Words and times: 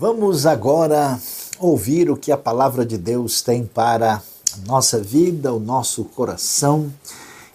Vamos 0.00 0.46
agora 0.46 1.20
ouvir 1.58 2.08
o 2.08 2.16
que 2.16 2.30
a 2.30 2.36
palavra 2.36 2.86
de 2.86 2.96
Deus 2.96 3.42
tem 3.42 3.64
para 3.64 4.14
a 4.14 4.22
nossa 4.64 5.00
vida, 5.00 5.52
o 5.52 5.58
nosso 5.58 6.04
coração. 6.04 6.88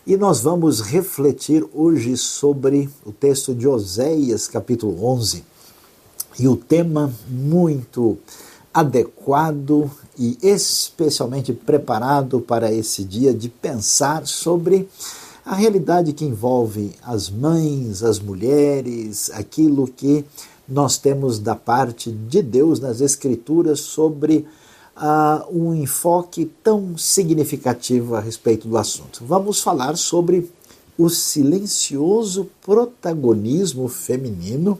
E 0.05 0.17
nós 0.17 0.41
vamos 0.41 0.81
refletir 0.81 1.65
hoje 1.73 2.17
sobre 2.17 2.89
o 3.05 3.13
texto 3.13 3.55
de 3.55 3.65
Oséias, 3.65 4.45
capítulo 4.45 5.05
11. 5.05 5.41
E 6.37 6.45
o 6.45 6.57
tema 6.57 7.13
muito 7.29 8.17
adequado 8.73 9.89
e 10.19 10.37
especialmente 10.43 11.53
preparado 11.53 12.41
para 12.41 12.73
esse 12.73 13.05
dia 13.05 13.33
de 13.33 13.47
pensar 13.47 14.27
sobre 14.27 14.89
a 15.45 15.55
realidade 15.55 16.11
que 16.11 16.25
envolve 16.25 16.91
as 17.03 17.29
mães, 17.29 18.03
as 18.03 18.19
mulheres, 18.19 19.31
aquilo 19.31 19.87
que 19.87 20.25
nós 20.67 20.97
temos 20.97 21.39
da 21.39 21.55
parte 21.55 22.11
de 22.11 22.41
Deus 22.41 22.79
nas 22.79 23.01
Escrituras 23.01 23.81
sobre 23.81 24.47
uh, 24.95 25.45
um 25.51 25.73
enfoque 25.73 26.51
tão 26.63 26.97
significativo 26.97 28.15
a 28.15 28.19
respeito 28.19 28.67
do 28.67 28.77
assunto. 28.77 29.23
Vamos 29.25 29.61
falar 29.61 29.97
sobre 29.97 30.49
o 30.97 31.09
silencioso 31.09 32.49
protagonismo 32.61 33.87
feminino, 33.87 34.79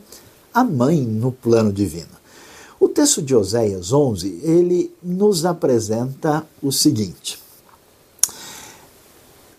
a 0.54 0.64
mãe 0.64 1.02
no 1.02 1.32
plano 1.32 1.74
divino. 1.74 2.24
O 2.80 2.88
texto 2.88 3.22
de 3.22 3.36
Oséias 3.36 3.92
11, 3.92 4.42
ele 4.44 4.94
nos 5.02 5.46
apresenta 5.46 6.46
o 6.62 6.72
seguinte: 6.72 7.40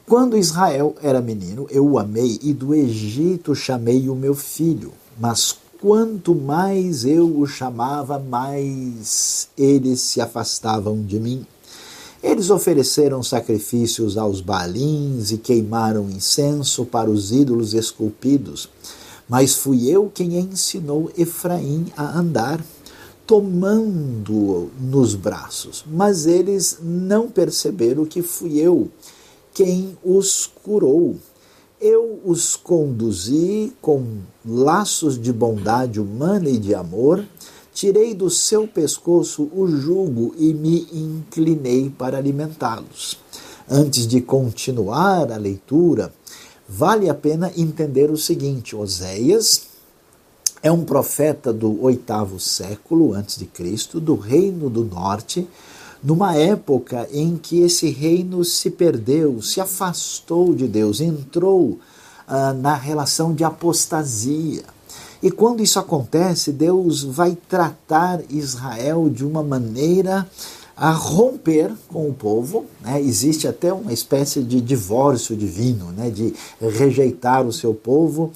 Quando 0.07 0.37
Israel 0.37 0.95
era 1.03 1.21
menino, 1.21 1.67
eu 1.71 1.87
o 1.87 1.99
amei 1.99 2.39
e 2.43 2.53
do 2.53 2.75
Egito 2.75 3.55
chamei 3.55 4.09
o 4.09 4.15
meu 4.15 4.35
filho, 4.35 4.93
mas 5.19 5.57
quanto 5.85 6.35
mais 6.35 7.05
eu 7.05 7.39
o 7.39 7.47
chamava, 7.47 8.19
mais 8.19 9.51
eles 9.55 10.01
se 10.01 10.19
afastavam 10.19 11.05
de 11.05 11.21
mim. 11.21 11.47
Eles 12.23 12.49
ofereceram 12.49 13.23
sacrifícios 13.23 14.17
aos 14.17 14.41
balins 14.41 15.31
e 15.31 15.37
queimaram 15.37 16.09
incenso 16.09 16.87
para 16.87 17.11
os 17.11 17.33
ídolos 17.33 17.75
esculpidos. 17.75 18.67
Mas 19.29 19.57
fui 19.57 19.91
eu 19.91 20.11
quem 20.11 20.39
ensinou 20.39 21.13
Efraim 21.19 21.93
a 21.95 22.19
andar, 22.19 22.65
tomando-o 23.27 24.71
nos 24.81 25.15
braços. 25.15 25.85
Mas 25.87 26.25
eles 26.25 26.79
não 26.81 27.29
perceberam 27.29 28.07
que 28.07 28.23
fui 28.23 28.59
eu 28.59 28.89
quem 29.53 29.99
os 30.03 30.51
curou 30.65 31.17
eu 31.85 32.19
os 32.25 32.57
conduzi 32.57 33.75
com 33.83 34.21
laços 34.43 35.21
de 35.21 35.31
bondade 35.31 36.01
humana 36.01 36.49
e 36.49 36.57
de 36.57 36.75
amor, 36.75 37.23
tirei 37.75 38.15
do 38.15 38.31
seu 38.31 38.67
pescoço 38.67 39.51
o 39.55 39.67
jugo 39.67 40.35
e 40.39 40.55
me 40.55 40.89
inclinei 40.91 41.91
para 41.91 42.17
alimentá-los. 42.17 43.19
Antes 43.69 44.07
de 44.07 44.23
continuar 44.23 45.31
a 45.31 45.37
leitura, 45.37 46.11
vale 46.67 47.11
a 47.11 47.15
pena 47.15 47.53
entender 47.55 48.11
o 48.11 48.17
seguinte: 48.17 48.75
Oséias 48.75 49.65
é 50.63 50.73
um 50.73 50.87
profeta 50.87 51.53
do 51.53 51.83
oitavo 51.83 52.41
século 52.41 53.13
antes 53.13 53.37
de 53.37 53.45
Cristo, 53.45 54.01
do 54.01 54.15
reino 54.15 54.71
do 54.71 54.87
norte, 54.87 55.47
numa 56.05 56.37
época 56.37 57.09
em 57.11 57.39
que 57.39 57.63
esse 57.63 57.89
reino 57.89 58.45
se 58.45 58.71
perdeu, 58.71 59.41
se 59.41 59.59
afastou 59.59 60.55
de 60.55 60.69
Deus, 60.69 61.01
entrou 61.01 61.79
ah, 62.29 62.53
na 62.53 62.75
relação 62.75 63.33
de 63.33 63.43
apostasia. 63.43 64.63
E 65.23 65.31
quando 65.31 65.63
isso 65.63 65.79
acontece, 65.79 66.53
Deus 66.53 67.03
vai 67.03 67.35
tratar 67.49 68.21
Israel 68.29 69.09
de 69.09 69.25
uma 69.25 69.43
maneira 69.43 70.29
a 70.77 70.91
romper 70.91 71.73
com 71.89 72.07
o 72.07 72.13
povo. 72.13 72.67
Né? 72.83 73.01
Existe 73.01 73.49
até 73.49 73.73
uma 73.73 73.93
espécie 73.93 74.43
de 74.43 74.61
divórcio 74.61 75.35
divino, 75.35 75.91
né? 75.93 76.11
de 76.11 76.35
rejeitar 76.61 77.47
o 77.47 77.53
seu 77.53 77.73
povo 77.73 78.31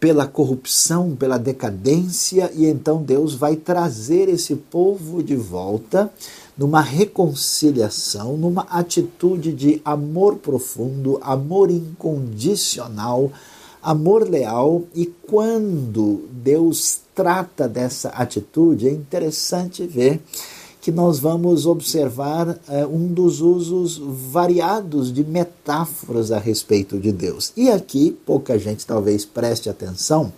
pela 0.00 0.26
corrupção, 0.26 1.14
pela 1.14 1.38
decadência, 1.38 2.50
e 2.56 2.66
então 2.66 3.02
Deus 3.02 3.34
vai 3.34 3.54
trazer 3.54 4.28
esse 4.28 4.56
povo 4.56 5.22
de 5.22 5.36
volta 5.36 6.10
numa 6.62 6.80
reconciliação, 6.80 8.36
numa 8.36 8.62
atitude 8.70 9.52
de 9.52 9.82
amor 9.84 10.36
profundo, 10.36 11.18
amor 11.20 11.72
incondicional, 11.72 13.32
amor 13.82 14.30
leal. 14.30 14.84
E 14.94 15.06
quando 15.06 16.28
Deus 16.30 17.00
trata 17.16 17.66
dessa 17.66 18.10
atitude, 18.10 18.86
é 18.86 18.92
interessante 18.92 19.84
ver 19.84 20.22
que 20.80 20.92
nós 20.92 21.18
vamos 21.18 21.66
observar 21.66 22.56
é, 22.68 22.86
um 22.86 23.08
dos 23.08 23.40
usos 23.40 24.00
variados 24.30 25.12
de 25.12 25.24
metáforas 25.24 26.30
a 26.30 26.38
respeito 26.38 26.96
de 26.96 27.10
Deus. 27.10 27.52
E 27.56 27.72
aqui, 27.72 28.16
pouca 28.24 28.56
gente 28.56 28.86
talvez 28.86 29.24
preste 29.24 29.68
atenção, 29.68 30.32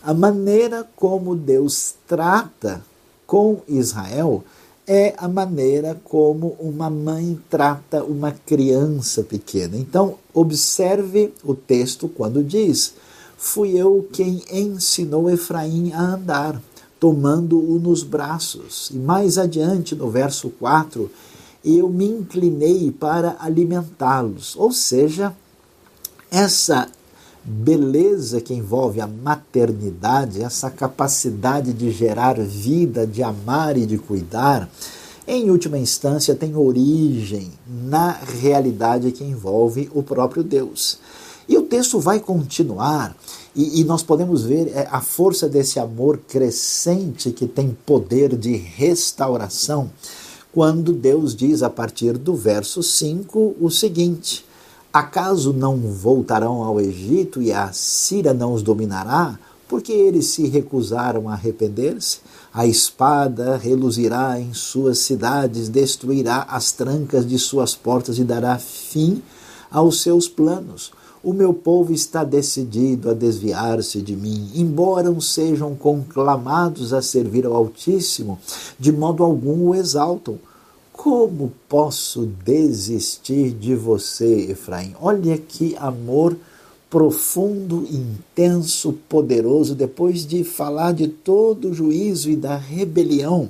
a 0.00 0.14
maneira 0.14 0.88
como 0.94 1.34
Deus 1.34 1.96
trata 2.06 2.84
com 3.26 3.62
Israel 3.66 4.44
é 4.86 5.14
a 5.18 5.26
maneira 5.26 6.00
como 6.04 6.56
uma 6.60 6.88
mãe 6.88 7.38
trata 7.50 8.04
uma 8.04 8.30
criança 8.30 9.22
pequena. 9.22 9.76
Então, 9.76 10.16
observe 10.32 11.34
o 11.42 11.54
texto 11.54 12.08
quando 12.08 12.44
diz: 12.44 12.94
Fui 13.36 13.72
eu 13.76 14.08
quem 14.12 14.42
ensinou 14.50 15.28
Efraim 15.28 15.92
a 15.92 16.14
andar, 16.14 16.62
tomando-o 17.00 17.78
nos 17.80 18.02
braços. 18.02 18.90
E 18.92 18.96
mais 18.96 19.38
adiante, 19.38 19.94
no 19.94 20.08
verso 20.08 20.50
4, 20.50 21.10
eu 21.64 21.88
me 21.88 22.06
inclinei 22.06 22.92
para 22.92 23.36
alimentá-los. 23.40 24.54
Ou 24.56 24.70
seja, 24.70 25.34
essa 26.30 26.88
beleza 27.46 28.40
que 28.40 28.52
envolve 28.52 29.00
a 29.00 29.06
maternidade, 29.06 30.42
essa 30.42 30.68
capacidade 30.68 31.72
de 31.72 31.92
gerar 31.92 32.38
vida, 32.40 33.06
de 33.06 33.22
amar 33.22 33.76
e 33.76 33.86
de 33.86 33.96
cuidar, 33.96 34.68
em 35.28 35.50
última 35.50 35.78
instância 35.78 36.34
tem 36.34 36.56
origem 36.56 37.52
na 37.68 38.12
realidade 38.12 39.12
que 39.12 39.24
envolve 39.24 39.90
o 39.94 40.02
próprio 40.02 40.42
Deus. 40.42 40.98
E 41.48 41.56
o 41.56 41.62
texto 41.62 41.98
vai 42.00 42.20
continuar, 42.20 43.16
e, 43.54 43.80
e, 43.80 43.84
nós 43.84 44.02
podemos 44.02 44.44
ver 44.44 44.68
é, 44.74 44.88
a 44.90 45.00
força 45.00 45.48
desse 45.48 45.78
amor 45.78 46.18
crescente 46.28 47.30
que 47.30 47.46
tem 47.46 47.76
poder 47.86 48.36
de 48.36 48.56
restauração, 48.56 49.90
quando 50.52 50.92
Deus 50.92 51.34
diz 51.34 51.62
a 51.62 51.70
partir 51.70 52.18
do 52.18 52.34
verso 52.34 52.82
5 52.82 53.56
o 53.60 53.70
seguinte: 53.70 54.45
Acaso 54.96 55.52
não 55.52 55.76
voltarão 55.76 56.62
ao 56.62 56.80
Egito 56.80 57.42
e 57.42 57.52
a 57.52 57.70
Síria 57.70 58.32
não 58.32 58.54
os 58.54 58.62
dominará? 58.62 59.38
Porque 59.68 59.92
eles 59.92 60.28
se 60.28 60.48
recusaram 60.48 61.28
a 61.28 61.34
arrepender-se? 61.34 62.20
A 62.50 62.66
espada 62.66 63.58
reluzirá 63.58 64.40
em 64.40 64.54
suas 64.54 65.00
cidades, 65.00 65.68
destruirá 65.68 66.46
as 66.48 66.72
trancas 66.72 67.26
de 67.26 67.38
suas 67.38 67.74
portas 67.74 68.18
e 68.18 68.24
dará 68.24 68.56
fim 68.56 69.20
aos 69.70 70.00
seus 70.00 70.28
planos. 70.28 70.92
O 71.22 71.34
meu 71.34 71.52
povo 71.52 71.92
está 71.92 72.24
decidido 72.24 73.10
a 73.10 73.12
desviar-se 73.12 74.00
de 74.00 74.16
mim, 74.16 74.50
embora 74.54 75.14
sejam 75.20 75.74
conclamados 75.74 76.94
a 76.94 77.02
servir 77.02 77.44
ao 77.44 77.54
Altíssimo, 77.54 78.38
de 78.78 78.92
modo 78.92 79.22
algum 79.22 79.68
o 79.68 79.74
exaltam. 79.74 80.38
Como 81.06 81.52
posso 81.68 82.26
desistir 82.44 83.52
de 83.52 83.76
você, 83.76 84.50
Efraim? 84.50 84.92
Olha 85.00 85.38
que 85.38 85.76
amor 85.76 86.36
profundo, 86.90 87.86
intenso, 87.88 88.92
poderoso, 89.08 89.76
depois 89.76 90.26
de 90.26 90.42
falar 90.42 90.92
de 90.92 91.06
todo 91.06 91.70
o 91.70 91.72
juízo 91.72 92.28
e 92.28 92.34
da 92.34 92.56
rebelião. 92.56 93.48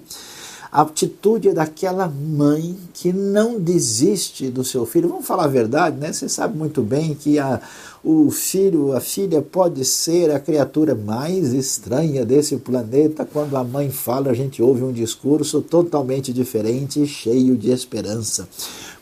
A 0.70 0.82
atitude 0.82 1.52
daquela 1.52 2.08
mãe 2.08 2.76
que 2.92 3.12
não 3.12 3.60
desiste 3.60 4.48
do 4.48 4.64
seu 4.64 4.84
filho. 4.84 5.08
Vamos 5.08 5.26
falar 5.26 5.44
a 5.44 5.48
verdade, 5.48 5.96
né? 5.98 6.12
Você 6.12 6.28
sabe 6.28 6.56
muito 6.58 6.82
bem 6.82 7.14
que 7.14 7.38
a, 7.38 7.60
o 8.04 8.30
filho, 8.30 8.92
a 8.92 9.00
filha 9.00 9.40
pode 9.40 9.84
ser 9.84 10.30
a 10.30 10.40
criatura 10.40 10.94
mais 10.94 11.52
estranha 11.52 12.24
desse 12.24 12.56
planeta. 12.56 13.24
Quando 13.24 13.56
a 13.56 13.64
mãe 13.64 13.90
fala, 13.90 14.30
a 14.30 14.34
gente 14.34 14.62
ouve 14.62 14.82
um 14.82 14.92
discurso 14.92 15.60
totalmente 15.62 16.32
diferente 16.32 17.02
e 17.02 17.06
cheio 17.06 17.56
de 17.56 17.70
esperança. 17.70 18.48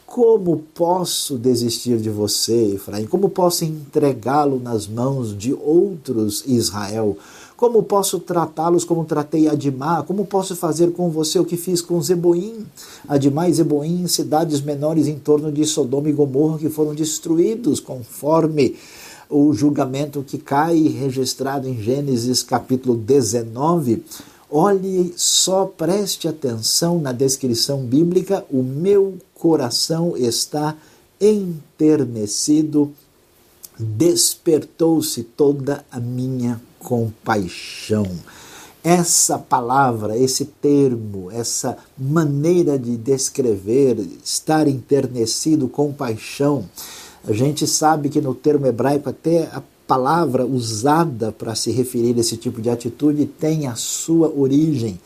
Como 0.07 0.63
posso 0.73 1.37
desistir 1.37 1.99
de 1.99 2.09
você, 2.09 2.75
Efraim? 2.77 3.05
Como 3.05 3.29
posso 3.29 3.65
entregá-lo 3.65 4.61
nas 4.61 4.87
mãos 4.87 5.37
de 5.37 5.53
outros 5.53 6.45
Israel? 6.47 7.19
Como 7.57 7.85
posso 7.85 8.19
tratá-los 8.19 8.85
como 8.85 9.05
tratei 9.05 9.49
Adimá? 9.49 10.03
Como 10.03 10.27
posso 10.27 10.57
fazer 10.57 10.93
com 10.93 11.09
você 11.09 11.39
o 11.39 11.45
que 11.45 11.57
fiz 11.57 11.81
com 11.81 12.03
Zeboim? 12.03 12.67
Adimá 13.09 13.49
e 13.49 13.53
Zeboim, 13.53 14.07
cidades 14.09 14.61
menores 14.61 15.07
em 15.07 15.19
torno 15.19 15.53
de 15.53 15.65
Sodoma 15.65 16.09
e 16.09 16.13
Gomorra 16.13 16.59
que 16.59 16.69
foram 16.69 16.95
destruídos 16.95 17.79
conforme 17.79 18.75
o 19.31 19.53
julgamento 19.53 20.23
que 20.23 20.37
cai 20.37 20.79
registrado 20.89 21.69
em 21.69 21.81
Gênesis 21.81 22.43
capítulo 22.43 22.97
19. 22.97 24.03
Olhe 24.51 25.15
só, 25.17 25.65
preste 25.65 26.29
atenção 26.29 27.01
na 27.01 27.13
descrição 27.13 27.83
bíblica: 27.83 28.45
o 28.51 28.63
meu 28.63 29.15
coração 29.35 30.17
está 30.17 30.77
enternecido, 31.21 32.93
despertou-se 33.79 35.23
toda 35.23 35.85
a 35.91 35.99
minha 35.99 36.61
compaixão. 36.85 38.07
Essa 38.85 39.39
palavra, 39.39 40.17
esse 40.17 40.45
termo, 40.45 41.31
essa 41.31 41.79
maneira 41.99 42.79
de 42.79 42.99
descrever, 42.99 43.99
estar 44.23 44.69
enternecido, 44.69 45.67
compaixão, 45.67 46.69
a 47.27 47.33
gente 47.33 47.67
sabe 47.67 48.11
que 48.11 48.21
no 48.21 48.35
termo 48.35 48.67
hebraico 48.67 49.09
até 49.09 49.49
a 49.55 49.63
palavra 49.87 50.45
usada 50.45 51.33
para 51.33 51.55
se 51.55 51.71
referir 51.71 52.15
a 52.17 52.21
esse 52.21 52.37
tipo 52.37 52.61
de 52.61 52.69
atitude 52.69 53.25
tem 53.25 53.67
a 53.67 53.75
sua 53.75 54.29
origem 54.29 55.01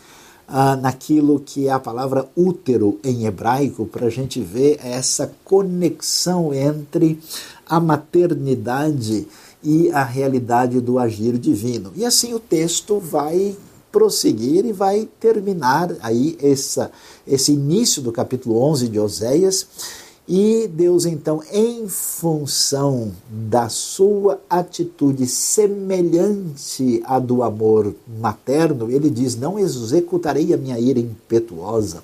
ah, 0.49 0.75
naquilo 0.75 1.39
que 1.39 1.69
é 1.69 1.71
a 1.71 1.79
palavra 1.79 2.27
útero 2.35 2.99
em 3.05 3.27
hebraico, 3.27 3.87
para 3.87 4.07
a 4.07 4.11
gente 4.11 4.41
ver 4.41 4.81
essa 4.83 5.31
conexão 5.45 6.53
entre 6.53 7.21
a 7.69 7.79
maternidade 7.79 9.29
e 9.63 9.91
a 9.91 10.05
realidade 10.05 10.81
do 10.81 10.99
agir 10.99 11.39
divino. 11.39 11.93
E 11.97 12.05
assim 12.05 12.35
o 12.35 12.41
texto 12.41 12.99
vai 12.99 13.57
prosseguir 13.91 14.65
e 14.67 14.73
vai 14.73 15.09
terminar 15.19 15.95
aí 16.01 16.37
essa, 16.43 16.91
esse 17.27 17.53
início 17.53 18.03
do 18.03 18.13
capítulo 18.13 18.61
11 18.63 18.89
de 18.89 19.01
Oséias 19.01 19.67
e 20.29 20.69
Deus, 20.69 21.07
então, 21.07 21.43
em 21.51 21.89
função 21.89 23.13
da 23.31 23.71
sua 23.71 24.39
atitude 24.51 25.27
semelhante 25.27 27.03
à 27.07 27.19
do 27.19 27.43
amor 27.43 27.95
materno, 28.21 28.91
ele 28.91 29.09
diz: 29.09 29.35
Não 29.37 29.59
executarei 29.59 30.53
a 30.53 30.59
minha 30.59 30.79
ira 30.79 31.01
impetuosa, 31.01 32.03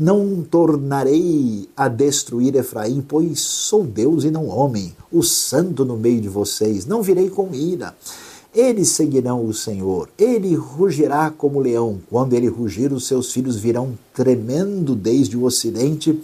não 0.00 0.42
tornarei 0.42 1.68
a 1.76 1.86
destruir 1.86 2.56
Efraim, 2.56 3.04
pois 3.06 3.40
sou 3.40 3.84
Deus 3.84 4.24
e 4.24 4.30
não 4.30 4.48
homem, 4.48 4.94
o 5.12 5.22
santo 5.22 5.84
no 5.84 5.96
meio 5.96 6.20
de 6.20 6.28
vocês, 6.28 6.86
não 6.86 7.02
virei 7.02 7.28
com 7.28 7.54
ira. 7.54 7.94
Eles 8.52 8.88
seguirão 8.88 9.46
o 9.46 9.54
Senhor, 9.54 10.08
ele 10.18 10.54
rugirá 10.56 11.30
como 11.30 11.60
leão. 11.60 12.00
Quando 12.10 12.32
ele 12.32 12.48
rugir, 12.48 12.92
os 12.92 13.06
seus 13.06 13.32
filhos 13.32 13.56
virão 13.56 13.96
tremendo 14.12 14.96
desde 14.96 15.36
o 15.36 15.44
ocidente 15.44 16.20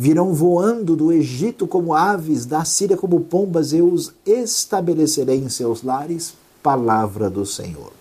Virão 0.00 0.32
voando 0.32 0.96
do 0.96 1.12
Egito 1.12 1.66
como 1.66 1.92
aves, 1.92 2.46
da 2.46 2.64
Síria 2.64 2.96
como 2.96 3.20
pombas, 3.20 3.74
eu 3.74 3.86
os 3.86 4.14
estabelecerei 4.24 5.36
em 5.36 5.50
seus 5.50 5.82
lares. 5.82 6.32
Palavra 6.62 7.28
do 7.28 7.44
Senhor. 7.44 7.92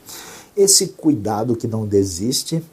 Esse 0.55 0.87
cuidado 0.87 1.57
que 1.57 1.67
não 1.67 1.85
desiste, 1.85 2.63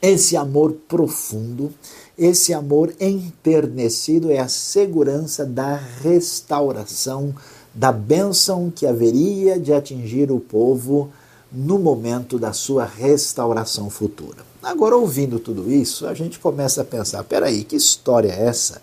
esse 0.00 0.36
amor 0.36 0.72
profundo, 0.88 1.72
esse 2.16 2.54
amor 2.54 2.92
enternecido 3.00 4.30
é 4.30 4.38
a 4.38 4.48
segurança 4.48 5.44
da 5.44 5.76
restauração, 5.76 7.34
da 7.74 7.92
bênção 7.92 8.72
que 8.74 8.86
haveria 8.86 9.58
de 9.58 9.72
atingir 9.72 10.30
o 10.30 10.40
povo 10.40 11.10
no 11.50 11.78
momento 11.78 12.38
da 12.38 12.52
sua 12.52 12.84
restauração 12.84 13.88
futura. 13.88 14.46
Agora, 14.62 14.96
ouvindo 14.96 15.38
tudo 15.38 15.70
isso, 15.70 16.06
a 16.06 16.14
gente 16.14 16.38
começa 16.38 16.82
a 16.82 16.84
pensar: 16.84 17.24
peraí, 17.24 17.64
que 17.64 17.76
história 17.76 18.30
é 18.30 18.46
essa? 18.46 18.82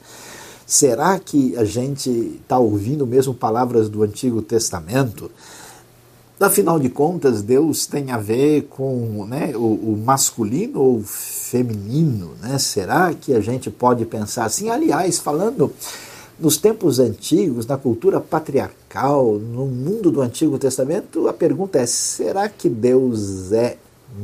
Será 0.66 1.20
que 1.20 1.56
a 1.58 1.64
gente 1.64 2.10
está 2.42 2.58
ouvindo 2.58 3.06
mesmo 3.06 3.34
palavras 3.34 3.88
do 3.88 4.02
Antigo 4.02 4.42
Testamento? 4.42 5.30
Afinal 6.38 6.78
de 6.78 6.90
contas, 6.90 7.42
Deus 7.42 7.86
tem 7.86 8.12
a 8.12 8.18
ver 8.18 8.64
com 8.64 9.26
né, 9.26 9.54
o, 9.56 9.60
o, 9.60 10.04
masculino 10.06 10.82
ou 10.82 11.02
feminino? 11.02 12.32
Né? 12.42 12.58
Será 12.60 13.14
que 13.14 13.34
a 13.34 13.40
gente 13.40 13.72
pode 13.72 14.06
pensar 14.06 14.44
assim? 14.44 14.70
Aliás, 14.70 15.18
falando 15.18 15.72
nos 16.38 16.58
tempos 16.58 17.00
antigos, 17.00 17.66
na 17.66 17.78
cultura 17.78 18.20
patriarcal, 18.20 19.36
no 19.36 19.66
mundo 19.66 20.12
do 20.12 20.22
Antigo 20.22 20.60
Testamento, 20.60 21.30
a 21.30 21.34
pergunta 21.34 21.80
é: 21.80 21.86
será 21.86 22.50
que 22.50 22.68
Deus 22.68 23.54
é 23.54 23.78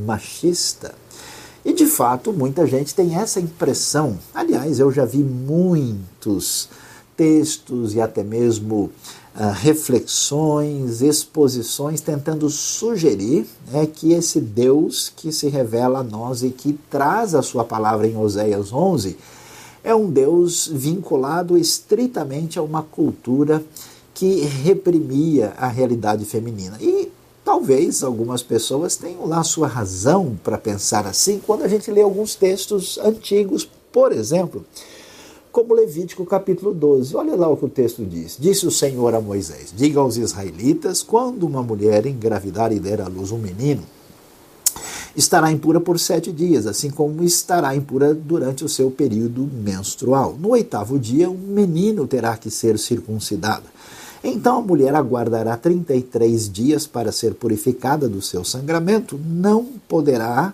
machista? 0.05 0.93
E 1.63 1.71
de 1.71 1.85
fato, 1.85 2.33
muita 2.33 2.67
gente 2.67 2.93
tem 2.93 3.15
essa 3.15 3.39
impressão. 3.39 4.19
Aliás, 4.33 4.79
eu 4.79 4.91
já 4.91 5.05
vi 5.05 5.19
muitos 5.19 6.67
textos 7.15 7.93
e 7.93 8.01
até 8.01 8.23
mesmo 8.23 8.91
reflexões, 9.33 11.01
exposições 11.01 12.01
tentando 12.01 12.49
sugerir 12.49 13.45
né, 13.71 13.85
que 13.85 14.13
esse 14.13 14.39
Deus 14.39 15.11
que 15.15 15.31
se 15.31 15.47
revela 15.47 15.99
a 15.99 16.03
nós 16.03 16.43
e 16.43 16.49
que 16.49 16.73
traz 16.89 17.33
a 17.33 17.41
sua 17.41 17.63
palavra 17.63 18.07
em 18.07 18.17
Oséias 18.17 18.73
11 18.73 19.17
é 19.83 19.95
um 19.95 20.09
Deus 20.09 20.67
vinculado 20.71 21.57
estritamente 21.57 22.59
a 22.59 22.61
uma 22.61 22.83
cultura 22.83 23.63
que 24.13 24.41
reprimia 24.41 25.53
a 25.57 25.67
realidade 25.67 26.25
feminina. 26.25 26.77
E 26.79 27.11
Talvez 27.43 28.03
algumas 28.03 28.43
pessoas 28.43 28.95
tenham 28.95 29.25
lá 29.27 29.43
sua 29.43 29.67
razão 29.67 30.37
para 30.43 30.59
pensar 30.59 31.07
assim 31.07 31.41
quando 31.45 31.63
a 31.63 31.67
gente 31.67 31.89
lê 31.89 32.01
alguns 32.01 32.35
textos 32.35 32.99
antigos, 32.99 33.67
por 33.91 34.11
exemplo, 34.11 34.63
como 35.51 35.73
Levítico 35.73 36.25
capítulo 36.25 36.73
12. 36.73 37.15
Olha 37.15 37.35
lá 37.35 37.47
o 37.49 37.57
que 37.57 37.65
o 37.65 37.69
texto 37.69 38.05
diz. 38.05 38.37
Disse 38.39 38.65
o 38.65 38.71
Senhor 38.71 39.13
a 39.13 39.21
Moisés: 39.21 39.73
Diga 39.75 39.99
aos 39.99 40.17
israelitas: 40.17 41.03
quando 41.03 41.43
uma 41.45 41.61
mulher 41.61 42.05
engravidar 42.05 42.71
e 42.71 42.79
der 42.79 43.01
à 43.01 43.07
luz 43.07 43.31
um 43.31 43.37
menino, 43.37 43.83
estará 45.15 45.51
impura 45.51 45.79
por 45.79 45.99
sete 45.99 46.31
dias, 46.31 46.65
assim 46.65 46.89
como 46.89 47.23
estará 47.23 47.75
impura 47.75 48.13
durante 48.13 48.63
o 48.63 48.69
seu 48.69 48.89
período 48.89 49.49
menstrual. 49.53 50.35
No 50.39 50.49
oitavo 50.49 50.97
dia, 50.97 51.29
um 51.29 51.37
menino 51.37 52.07
terá 52.07 52.37
que 52.37 52.49
ser 52.49 52.79
circuncidado. 52.79 53.65
Então 54.23 54.59
a 54.59 54.61
mulher 54.61 54.93
aguardará 54.93 55.57
33 55.57 56.51
dias 56.51 56.85
para 56.85 57.11
ser 57.11 57.33
purificada 57.33 58.07
do 58.07 58.21
seu 58.21 58.43
sangramento, 58.43 59.19
não 59.25 59.65
poderá 59.87 60.53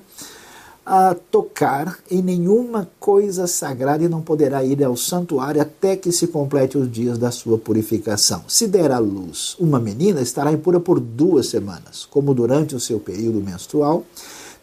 a 0.89 1.13
tocar 1.13 1.99
em 2.09 2.21
nenhuma 2.21 2.89
coisa 2.97 3.45
sagrada 3.45 4.05
e 4.05 4.07
não 4.07 4.21
poderá 4.21 4.63
ir 4.63 4.81
ao 4.81 4.95
santuário 4.95 5.61
até 5.61 5.97
que 5.97 6.13
se 6.13 6.27
complete 6.27 6.77
os 6.77 6.89
dias 6.89 7.17
da 7.17 7.29
sua 7.29 7.57
purificação. 7.57 8.45
Se 8.47 8.67
der 8.67 8.93
à 8.93 8.97
luz 8.97 9.57
uma 9.59 9.81
menina, 9.81 10.21
estará 10.21 10.49
impura 10.49 10.79
por 10.79 11.01
duas 11.01 11.47
semanas, 11.47 12.07
como 12.09 12.33
durante 12.33 12.73
o 12.73 12.79
seu 12.79 13.01
período 13.01 13.41
menstrual. 13.41 14.05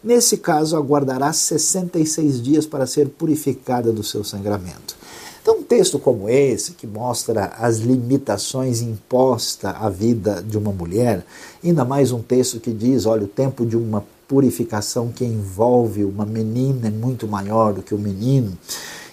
Nesse 0.03 0.37
caso, 0.37 0.75
aguardará 0.75 1.31
66 1.31 2.41
dias 2.41 2.65
para 2.65 2.87
ser 2.87 3.07
purificada 3.09 3.91
do 3.91 4.01
seu 4.01 4.23
sangramento. 4.23 4.95
Então, 5.43 5.59
um 5.59 5.63
texto 5.63 5.99
como 5.99 6.27
esse, 6.27 6.71
que 6.71 6.87
mostra 6.87 7.53
as 7.59 7.77
limitações 7.77 8.81
impostas 8.81 9.75
à 9.79 9.91
vida 9.91 10.41
de 10.41 10.57
uma 10.57 10.71
mulher, 10.71 11.23
ainda 11.63 11.85
mais 11.85 12.11
um 12.11 12.19
texto 12.19 12.59
que 12.59 12.71
diz: 12.71 13.05
olha, 13.05 13.25
o 13.25 13.27
tempo 13.27 13.63
de 13.63 13.77
uma 13.77 14.03
purificação 14.27 15.11
que 15.11 15.23
envolve 15.23 16.03
uma 16.03 16.25
menina 16.25 16.87
é 16.87 16.91
muito 16.91 17.27
maior 17.27 17.73
do 17.73 17.81
que 17.81 17.93
o 17.93 17.99
menino. 17.99 18.57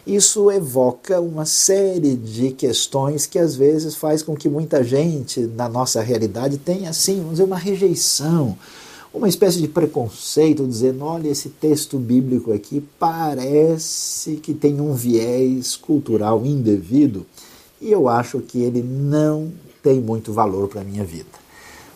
Isso 0.06 0.50
evoca 0.50 1.20
uma 1.20 1.44
série 1.44 2.16
de 2.16 2.50
questões 2.50 3.24
que 3.24 3.38
às 3.38 3.54
vezes 3.54 3.94
faz 3.94 4.22
com 4.22 4.34
que 4.34 4.48
muita 4.48 4.82
gente 4.82 5.40
na 5.40 5.68
nossa 5.68 6.00
realidade 6.02 6.58
tenha 6.58 6.90
assim, 6.90 7.16
vamos 7.16 7.32
dizer, 7.32 7.44
uma 7.44 7.58
rejeição 7.58 8.56
uma 9.14 9.28
espécie 9.28 9.60
de 9.60 9.68
preconceito, 9.68 10.66
dizendo: 10.66 11.04
olha, 11.04 11.28
esse 11.28 11.50
texto 11.50 11.98
bíblico 11.98 12.52
aqui 12.52 12.82
parece 12.98 14.36
que 14.36 14.54
tem 14.54 14.80
um 14.80 14.94
viés 14.94 15.76
cultural 15.76 16.44
indevido 16.46 17.26
e 17.80 17.90
eu 17.90 18.08
acho 18.08 18.40
que 18.40 18.60
ele 18.62 18.82
não 18.82 19.52
tem 19.82 20.00
muito 20.00 20.32
valor 20.32 20.68
para 20.68 20.80
a 20.80 20.84
minha 20.84 21.04
vida. 21.04 21.41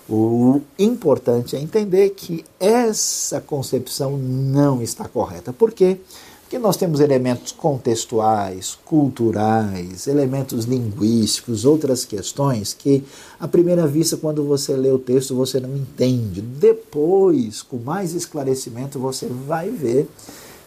O 0.09 0.61
importante 0.79 1.57
é 1.57 1.61
entender 1.61 2.11
que 2.11 2.45
essa 2.61 3.41
concepção 3.41 4.17
não 4.17 4.81
está 4.81 5.09
correta. 5.09 5.53
Por 5.53 5.73
quê? 5.73 5.97
Porque 5.97 6.27
que 6.49 6.59
nós 6.59 6.77
temos 6.77 7.01
elementos 7.01 7.51
contextuais, 7.51 8.79
culturais, 8.85 10.07
elementos 10.07 10.65
linguísticos, 10.65 11.65
outras 11.65 12.05
questões 12.05 12.73
que, 12.73 13.03
à 13.41 13.49
primeira 13.49 13.87
vista, 13.87 14.17
quando 14.17 14.45
você 14.45 14.77
lê 14.77 14.91
o 14.91 14.99
texto, 14.99 15.35
você 15.35 15.59
não 15.59 15.77
entende. 15.77 16.41
Depois, 16.41 17.63
com 17.63 17.79
mais 17.79 18.15
esclarecimento, 18.15 18.99
você 18.99 19.27
vai 19.27 19.71
ver 19.71 20.09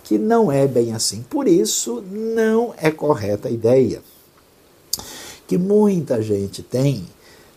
que 0.04 0.18
não 0.18 0.52
é 0.52 0.68
bem 0.68 0.94
assim. 0.94 1.24
Por 1.30 1.48
isso, 1.48 2.04
não 2.12 2.74
é 2.78 2.92
correta 2.92 3.48
a 3.48 3.52
ideia 3.52 4.02
que 5.48 5.58
muita 5.58 6.22
gente 6.22 6.62
tem 6.62 7.06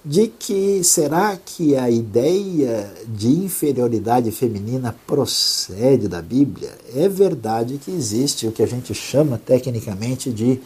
de 0.04 0.26
que 0.26 0.82
será 0.82 1.36
que 1.36 1.76
a 1.76 1.88
ideia 1.88 2.92
de 3.06 3.28
inferioridade 3.28 4.32
feminina 4.32 4.94
procede 5.06 6.08
da 6.08 6.20
Bíblia? 6.20 6.76
É 6.94 7.08
verdade 7.08 7.78
que 7.78 7.90
existe 7.90 8.46
o 8.46 8.52
que 8.52 8.62
a 8.62 8.66
gente 8.66 8.92
chama 8.94 9.38
tecnicamente 9.38 10.30
de 10.30 10.60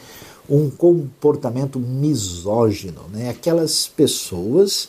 um 0.49 0.71
comportamento 0.71 1.79
misógino, 1.79 3.03
né? 3.13 3.29
Aquelas 3.29 3.87
pessoas, 3.87 4.89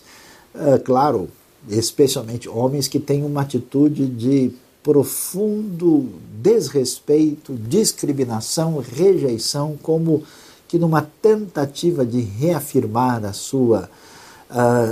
é, 0.56 0.77
claro, 0.77 1.27
especialmente 1.68 2.48
homens 2.48 2.88
que 2.88 3.00
têm 3.00 3.25
uma 3.25 3.42
atitude 3.42 4.08
de 4.08 4.51
profundo 4.82 6.10
desrespeito, 6.42 7.54
discriminação, 7.54 8.77
rejeição, 8.77 9.77
como 9.82 10.24
que 10.68 10.80
numa 10.80 11.01
tentativa 11.22 12.06
de 12.06 12.22
reafirmar 12.22 13.25
a 13.25 13.34
sua 13.34 13.89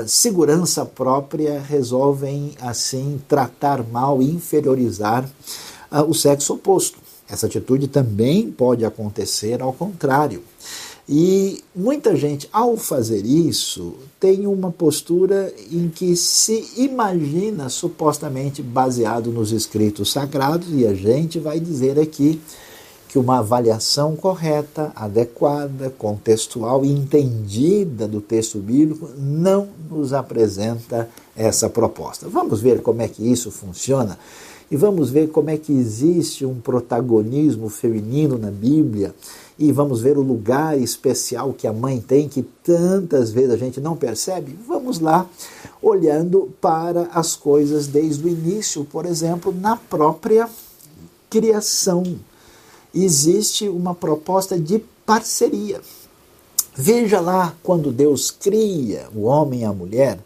segurança 0.07 0.85
própria, 0.85 1.59
resolvem 1.59 2.51
assim 2.61 3.21
tratar 3.27 3.83
mal, 3.83 4.21
inferiorizar 4.21 5.23
uh, 5.91 6.01
o 6.07 6.13
sexo 6.13 6.53
oposto. 6.53 6.97
Essa 7.27 7.47
atitude 7.47 7.87
também 7.87 8.51
pode 8.51 8.85
acontecer 8.85 9.61
ao 9.61 9.73
contrário. 9.73 10.43
E 11.07 11.63
muita 11.75 12.15
gente, 12.15 12.49
ao 12.51 12.75
fazer 12.77 13.25
isso, 13.25 13.93
tem 14.19 14.47
uma 14.47 14.71
postura 14.71 15.53
em 15.71 15.87
que 15.87 16.15
se 16.15 16.67
imagina 16.77 17.69
supostamente 17.69 18.63
baseado 18.63 19.31
nos 19.31 19.51
escritos 19.51 20.11
sagrados, 20.11 20.67
e 20.71 20.85
a 20.85 20.95
gente 20.95 21.39
vai 21.39 21.59
dizer 21.59 21.99
aqui 21.99 22.41
que 23.15 23.19
uma 23.19 23.39
avaliação 23.39 24.13
correta, 24.13 24.91
adequada, 24.93 25.89
contextual 25.89 26.83
e 26.83 26.91
entendida 26.91 28.09
do 28.09 28.19
texto 28.19 28.59
bíblico 28.59 29.07
não 29.17 29.69
nos 29.89 30.11
apresenta 30.11 31.07
essa 31.33 31.69
proposta. 31.69 32.27
Vamos 32.27 32.59
ver 32.59 32.81
como 32.81 33.01
é 33.01 33.07
que 33.07 33.25
isso 33.25 33.49
funciona 33.51 34.19
e 34.69 34.75
vamos 34.75 35.11
ver 35.11 35.29
como 35.29 35.49
é 35.49 35.55
que 35.55 35.71
existe 35.71 36.45
um 36.45 36.59
protagonismo 36.59 37.69
feminino 37.69 38.37
na 38.37 38.51
Bíblia 38.51 39.15
e 39.57 39.71
vamos 39.71 40.01
ver 40.01 40.17
o 40.17 40.21
lugar 40.21 40.77
especial 40.77 41.53
que 41.53 41.67
a 41.67 41.71
mãe 41.71 42.01
tem, 42.01 42.27
que 42.27 42.43
tantas 42.43 43.31
vezes 43.31 43.51
a 43.51 43.57
gente 43.57 43.79
não 43.79 43.95
percebe. 43.95 44.59
Vamos 44.67 44.99
lá, 44.99 45.25
olhando 45.81 46.51
para 46.59 47.03
as 47.13 47.33
coisas 47.33 47.87
desde 47.87 48.25
o 48.25 48.27
início, 48.27 48.83
por 48.83 49.05
exemplo, 49.05 49.55
na 49.57 49.77
própria 49.77 50.49
criação. 51.29 52.03
Existe 52.95 53.67
uma 53.67 53.93
proposta 53.93 54.57
de 54.57 54.79
parceria. 55.05 55.81
Veja 56.73 57.19
lá 57.19 57.53
quando 57.61 57.91
Deus 57.91 58.31
cria 58.31 59.07
o 59.13 59.23
homem 59.23 59.61
e 59.61 59.65
a 59.65 59.73
mulher, 59.73 60.17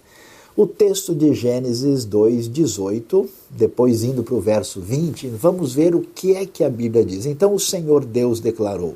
o 0.56 0.68
texto 0.68 1.16
de 1.16 1.34
Gênesis 1.34 2.06
2:18, 2.06 3.28
depois 3.50 4.04
indo 4.04 4.24
para 4.24 4.36
o 4.36 4.42
verso 4.42 4.80
20, 4.80 5.28
vamos 5.30 5.74
ver 5.74 5.96
o 5.96 6.02
que 6.02 6.36
é 6.36 6.46
que 6.46 6.64
a 6.64 6.70
Bíblia 6.70 7.04
diz. 7.04 7.26
Então 7.26 7.54
o 7.54 7.60
Senhor 7.60 8.06
Deus 8.06 8.40
declarou: 8.40 8.96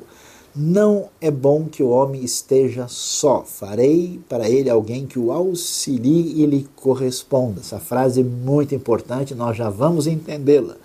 não 0.56 1.08
é 1.20 1.32
bom 1.32 1.64
que 1.64 1.82
o 1.82 1.88
homem 1.88 2.22
esteja 2.22 2.86
só. 2.86 3.42
Farei 3.44 4.20
para 4.28 4.48
ele 4.48 4.70
alguém 4.70 5.04
que 5.04 5.18
o 5.18 5.32
auxilie 5.32 6.40
e 6.40 6.46
lhe 6.46 6.68
corresponda. 6.76 7.60
Essa 7.60 7.80
frase 7.80 8.20
é 8.20 8.24
muito 8.24 8.72
importante, 8.72 9.34
nós 9.34 9.56
já 9.56 9.68
vamos 9.68 10.06
entendê-la. 10.06 10.76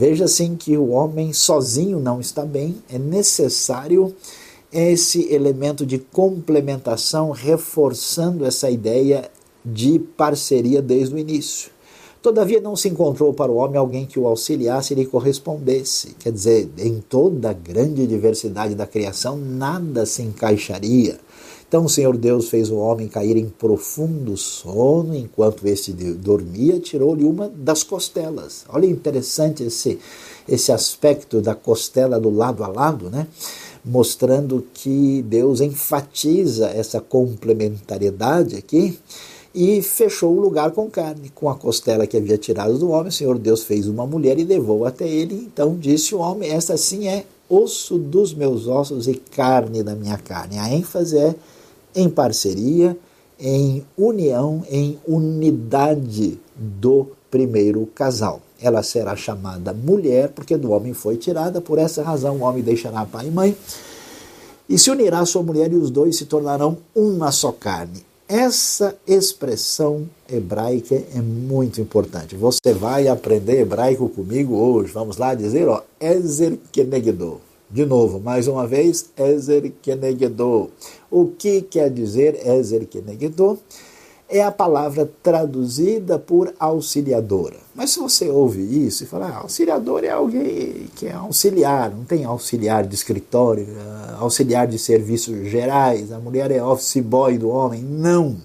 Veja 0.00 0.24
assim 0.24 0.56
que 0.56 0.78
o 0.78 0.92
homem 0.92 1.30
sozinho 1.30 2.00
não 2.00 2.22
está 2.22 2.42
bem, 2.42 2.76
é 2.90 2.98
necessário 2.98 4.16
esse 4.72 5.30
elemento 5.30 5.84
de 5.84 5.98
complementação, 5.98 7.32
reforçando 7.32 8.46
essa 8.46 8.70
ideia 8.70 9.30
de 9.62 9.98
parceria 9.98 10.80
desde 10.80 11.14
o 11.14 11.18
início. 11.18 11.70
Todavia 12.22 12.60
não 12.60 12.76
se 12.76 12.86
encontrou 12.88 13.32
para 13.32 13.50
o 13.50 13.56
homem 13.56 13.78
alguém 13.78 14.04
que 14.04 14.18
o 14.18 14.26
auxiliasse 14.26 14.92
e 14.92 14.96
lhe 14.96 15.06
correspondesse. 15.06 16.14
Quer 16.18 16.30
dizer, 16.32 16.68
em 16.76 17.00
toda 17.00 17.48
a 17.48 17.54
grande 17.54 18.06
diversidade 18.06 18.74
da 18.74 18.86
criação, 18.86 19.38
nada 19.38 20.04
se 20.04 20.20
encaixaria. 20.20 21.18
Então 21.66 21.84
o 21.84 21.88
Senhor 21.88 22.16
Deus 22.18 22.50
fez 22.50 22.68
o 22.68 22.76
homem 22.76 23.08
cair 23.08 23.36
em 23.36 23.48
profundo 23.48 24.36
sono, 24.36 25.14
enquanto 25.14 25.66
este 25.66 25.92
dormia, 25.92 26.78
tirou-lhe 26.78 27.24
uma 27.24 27.48
das 27.48 27.82
costelas. 27.82 28.64
Olha 28.68 28.86
interessante 28.86 29.62
esse, 29.62 29.98
esse 30.46 30.72
aspecto 30.72 31.40
da 31.40 31.54
costela 31.54 32.20
do 32.20 32.28
lado 32.28 32.64
a 32.64 32.68
lado, 32.68 33.08
né? 33.08 33.26
mostrando 33.82 34.66
que 34.74 35.22
Deus 35.22 35.62
enfatiza 35.62 36.68
essa 36.68 37.00
complementariedade 37.00 38.56
aqui 38.56 38.98
e 39.54 39.82
fechou 39.82 40.36
o 40.36 40.40
lugar 40.40 40.70
com 40.70 40.88
carne. 40.88 41.30
Com 41.34 41.48
a 41.48 41.54
costela 41.54 42.06
que 42.06 42.16
havia 42.16 42.38
tirado 42.38 42.78
do 42.78 42.90
homem, 42.90 43.08
o 43.08 43.12
Senhor 43.12 43.38
Deus 43.38 43.62
fez 43.62 43.88
uma 43.88 44.06
mulher 44.06 44.38
e 44.38 44.44
levou 44.44 44.84
até 44.84 45.08
ele. 45.08 45.34
Então 45.34 45.76
disse 45.76 46.14
o 46.14 46.18
homem: 46.18 46.50
Esta 46.50 46.76
sim 46.76 47.08
é 47.08 47.24
osso 47.48 47.98
dos 47.98 48.32
meus 48.32 48.66
ossos 48.66 49.08
e 49.08 49.14
carne 49.14 49.82
da 49.82 49.94
minha 49.94 50.18
carne. 50.18 50.58
A 50.58 50.72
ênfase 50.72 51.18
é 51.18 51.34
em 51.94 52.08
parceria, 52.08 52.96
em 53.38 53.84
união, 53.96 54.62
em 54.70 54.98
unidade 55.06 56.38
do 56.56 57.08
primeiro 57.30 57.86
casal. 57.94 58.40
Ela 58.62 58.82
será 58.82 59.16
chamada 59.16 59.72
mulher, 59.72 60.28
porque 60.28 60.56
do 60.56 60.70
homem 60.70 60.92
foi 60.92 61.16
tirada, 61.16 61.60
por 61.60 61.78
essa 61.78 62.02
razão 62.02 62.36
o 62.36 62.42
homem 62.42 62.62
deixará 62.62 63.06
pai 63.06 63.28
e 63.28 63.30
mãe 63.30 63.56
e 64.70 64.78
se 64.78 64.88
unirá 64.88 65.18
a 65.18 65.26
sua 65.26 65.42
mulher, 65.42 65.72
e 65.72 65.74
os 65.74 65.90
dois 65.90 66.16
se 66.16 66.26
tornarão 66.26 66.78
uma 66.94 67.32
só 67.32 67.50
carne. 67.50 68.04
Essa 68.32 68.96
expressão 69.08 70.08
hebraica 70.32 70.94
é 70.94 71.20
muito 71.20 71.80
importante. 71.80 72.36
Você 72.36 72.72
vai 72.72 73.08
aprender 73.08 73.60
hebraico 73.60 74.08
comigo 74.08 74.54
hoje. 74.54 74.92
Vamos 74.92 75.16
lá 75.16 75.34
dizer, 75.34 75.66
ó, 75.66 75.82
Ezer 76.00 76.56
Kenegdo. 76.70 77.40
De 77.68 77.84
novo, 77.84 78.20
mais 78.20 78.46
uma 78.46 78.68
vez, 78.68 79.10
Ezer 79.18 79.72
Kenegdo. 79.82 80.70
O 81.10 81.26
que 81.26 81.60
quer 81.60 81.90
dizer 81.90 82.46
Ezer 82.46 82.86
Kenegdo? 82.86 83.58
É 84.32 84.44
a 84.44 84.52
palavra 84.52 85.10
traduzida 85.24 86.16
por 86.16 86.54
auxiliadora. 86.60 87.56
Mas 87.74 87.90
se 87.90 87.98
você 87.98 88.28
ouve 88.28 88.60
isso 88.86 89.02
e 89.02 89.06
fala, 89.06 89.26
ah, 89.26 89.38
auxiliador 89.38 90.04
é 90.04 90.10
alguém 90.10 90.86
que 90.94 91.06
é 91.06 91.12
auxiliar, 91.12 91.90
não 91.90 92.04
tem 92.04 92.24
auxiliar 92.24 92.86
de 92.86 92.94
escritório, 92.94 93.66
ah, 93.76 94.18
auxiliar 94.20 94.68
de 94.68 94.78
serviços 94.78 95.48
gerais, 95.48 96.12
a 96.12 96.18
mulher 96.20 96.52
é 96.52 96.62
office 96.62 97.02
boy 97.02 97.38
do 97.38 97.48
homem. 97.48 97.82
Não. 97.82 98.36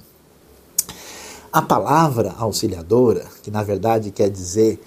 A 1.54 1.62
palavra 1.62 2.34
auxiliadora, 2.36 3.28
que 3.44 3.52
na 3.52 3.62
verdade 3.62 4.10
quer 4.10 4.30
dizer 4.32 4.80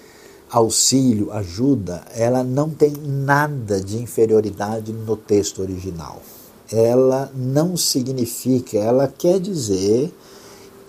auxílio, 0.51 1.31
ajuda, 1.31 2.03
ela 2.13 2.43
não 2.43 2.69
tem 2.71 2.91
nada 2.91 3.79
de 3.79 3.97
inferioridade 3.97 4.91
no 4.91 5.15
texto 5.15 5.61
original. 5.61 6.21
Ela 6.69 7.31
não 7.33 7.77
significa, 7.77 8.77
ela 8.77 9.07
quer 9.07 9.39
dizer 9.39 10.13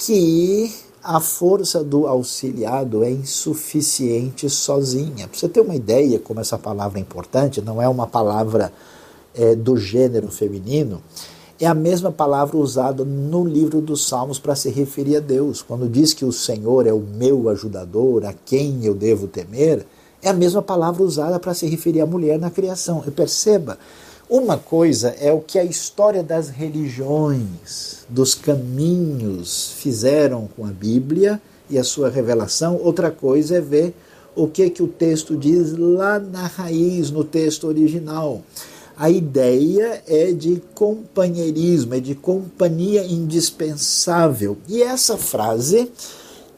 que 0.04 0.72
a 1.02 1.20
força 1.20 1.84
do 1.84 2.06
auxiliado 2.06 3.04
é 3.04 3.10
insuficiente 3.10 4.48
sozinha. 4.48 5.28
Para 5.28 5.38
você 5.38 5.48
ter 5.48 5.60
uma 5.60 5.74
ideia 5.74 6.18
como 6.18 6.40
essa 6.40 6.58
palavra 6.58 6.98
é 6.98 7.02
importante, 7.02 7.60
não 7.60 7.80
é 7.80 7.88
uma 7.88 8.06
palavra 8.06 8.72
é, 9.34 9.54
do 9.54 9.76
gênero 9.76 10.28
feminino, 10.28 11.02
é 11.58 11.66
a 11.66 11.74
mesma 11.74 12.10
palavra 12.10 12.56
usada 12.56 13.04
no 13.04 13.44
livro 13.44 13.82
dos 13.82 14.06
Salmos 14.06 14.38
para 14.38 14.56
se 14.56 14.70
referir 14.70 15.16
a 15.16 15.20
Deus. 15.20 15.60
Quando 15.60 15.86
diz 15.86 16.14
que 16.14 16.24
o 16.24 16.32
Senhor 16.32 16.86
é 16.86 16.92
o 16.92 17.00
meu 17.00 17.50
ajudador, 17.50 18.24
a 18.24 18.32
quem 18.32 18.82
eu 18.82 18.94
devo 18.94 19.26
temer, 19.26 19.84
é 20.22 20.30
a 20.30 20.34
mesma 20.34 20.62
palavra 20.62 21.02
usada 21.02 21.38
para 21.38 21.52
se 21.52 21.66
referir 21.66 22.00
à 22.00 22.06
mulher 22.06 22.38
na 22.38 22.50
criação. 22.50 23.04
E 23.06 23.10
perceba, 23.10 23.78
uma 24.30 24.56
coisa 24.56 25.08
é 25.20 25.32
o 25.32 25.40
que 25.40 25.58
a 25.58 25.64
história 25.64 26.22
das 26.22 26.48
religiões, 26.48 28.06
dos 28.08 28.32
caminhos 28.32 29.72
fizeram 29.76 30.48
com 30.56 30.64
a 30.64 30.70
Bíblia 30.70 31.42
e 31.68 31.76
a 31.76 31.82
sua 31.82 32.08
revelação, 32.08 32.80
outra 32.80 33.10
coisa 33.10 33.56
é 33.56 33.60
ver 33.60 33.92
o 34.36 34.46
que 34.46 34.70
que 34.70 34.84
o 34.84 34.86
texto 34.86 35.36
diz 35.36 35.76
lá 35.76 36.20
na 36.20 36.46
raiz, 36.46 37.10
no 37.10 37.24
texto 37.24 37.66
original. 37.66 38.40
A 38.96 39.10
ideia 39.10 40.00
é 40.06 40.30
de 40.30 40.62
companheirismo, 40.74 41.94
é 41.94 42.00
de 42.00 42.14
companhia 42.14 43.04
indispensável. 43.04 44.58
E 44.68 44.80
essa 44.80 45.16
frase 45.16 45.90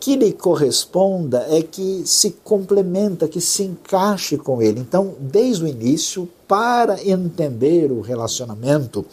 que 0.02 0.16
lhe 0.16 0.32
corresponda 0.32 1.46
é 1.48 1.62
que 1.62 2.02
se 2.04 2.32
complementa, 2.42 3.28
que 3.28 3.40
se 3.40 3.62
encaixe 3.62 4.36
com 4.36 4.60
ele. 4.60 4.80
Então, 4.80 5.14
desde 5.20 5.62
o 5.62 5.68
início, 5.68 6.28
para 6.48 7.00
entender 7.08 7.92
o 7.92 8.00
relacionamento 8.00 9.06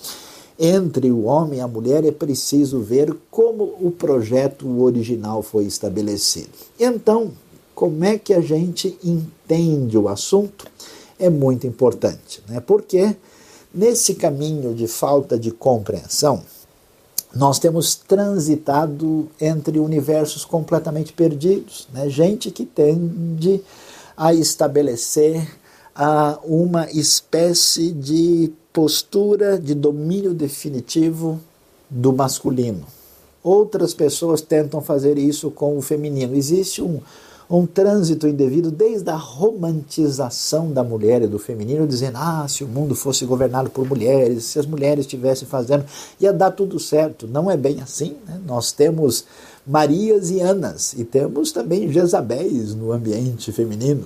entre 0.58 1.12
o 1.12 1.26
homem 1.26 1.60
e 1.60 1.62
a 1.62 1.68
mulher, 1.68 2.04
é 2.04 2.12
preciso 2.12 2.80
ver 2.80 3.16
como 3.30 3.66
o 3.80 3.92
projeto 3.92 4.82
original 4.82 5.44
foi 5.44 5.66
estabelecido. 5.66 6.50
Então, 6.80 7.34
como 7.76 8.04
é 8.04 8.18
que 8.18 8.34
a 8.34 8.42
gente 8.42 8.98
entende 9.04 9.96
o 9.96 10.08
assunto? 10.08 10.66
É 11.20 11.30
muito 11.30 11.68
importante, 11.68 12.42
né? 12.50 12.60
porque 12.60 13.16
nesse 13.72 14.16
caminho 14.16 14.74
de 14.74 14.88
falta 14.88 15.38
de 15.38 15.52
compreensão, 15.52 16.42
nós 17.36 17.60
temos 17.60 17.96
transitado 17.96 19.28
entre 19.40 19.80
universos 19.80 20.44
completamente 20.44 21.14
perdidos. 21.14 21.88
Né? 21.94 22.10
Gente 22.10 22.50
que 22.50 22.66
tende 22.66 23.62
a 24.18 24.34
estabelecer 24.34 25.48
uh, 25.96 26.40
uma 26.44 26.90
espécie 26.92 27.92
de 27.92 28.52
postura 28.74 29.60
de 29.60 29.74
domínio 29.74 30.34
definitivo 30.34 31.40
do 31.90 32.12
masculino. 32.14 32.86
Outras 33.44 33.94
pessoas 33.94 34.42
tentam 34.42 34.82
fazer 34.82 35.18
isso 35.18 35.50
com 35.52 35.78
o 35.78 35.82
feminino. 35.82 36.36
Existe 36.36 36.82
um, 36.82 37.00
um 37.50 37.66
trânsito 37.66 38.28
indevido 38.28 38.70
desde 38.70 39.10
a 39.10 39.16
romantização 39.16 40.72
da 40.72 40.84
mulher 40.84 41.24
e 41.24 41.28
do 41.28 41.40
feminino, 41.40 41.88
dizendo: 41.88 42.18
ah, 42.18 42.46
se 42.48 42.64
o 42.64 42.68
mundo 42.68 42.94
fosse 42.94 43.26
governado 43.26 43.70
por 43.72 43.88
mulheres, 43.88 44.44
se 44.44 44.60
as 44.60 44.68
mulheres 44.68 45.06
estivessem 45.06 45.48
fazendo, 45.48 45.84
ia 46.20 46.32
dar 46.32 46.52
tudo 46.52 46.80
certo. 46.80 47.28
Não 47.28 47.50
é 47.50 47.58
bem 47.58 47.82
assim. 47.82 48.18
Né? 48.28 48.40
Nós 48.46 48.72
temos 48.72 49.26
Marias 49.66 50.30
e 50.30 50.40
Anas 50.40 50.94
e 50.94 51.04
temos 51.04 51.52
também 51.52 51.92
Jezabéis 51.92 52.76
no 52.76 52.92
ambiente 52.92 53.52
feminino. 53.52 54.06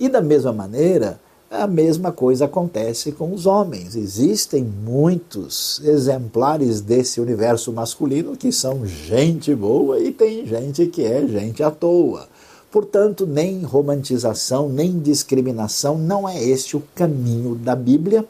E 0.00 0.08
da 0.08 0.20
mesma 0.20 0.52
maneira, 0.52 1.20
a 1.48 1.66
mesma 1.66 2.10
coisa 2.10 2.44
acontece 2.44 3.12
com 3.12 3.32
os 3.32 3.46
homens. 3.46 3.94
Existem 3.94 4.64
muitos 4.64 5.80
exemplares 5.84 6.80
desse 6.80 7.20
universo 7.20 7.72
masculino 7.72 8.36
que 8.36 8.52
são 8.52 8.86
gente 8.86 9.54
boa 9.54 9.98
e 9.98 10.12
tem 10.12 10.46
gente 10.46 10.86
que 10.86 11.04
é 11.04 11.26
gente 11.26 11.62
à 11.62 11.70
toa. 11.70 12.28
Portanto, 12.70 13.26
nem 13.26 13.62
romantização, 13.62 14.68
nem 14.68 14.98
discriminação, 14.98 15.98
não 15.98 16.28
é 16.28 16.42
este 16.42 16.76
o 16.76 16.82
caminho 16.94 17.54
da 17.56 17.74
Bíblia. 17.74 18.24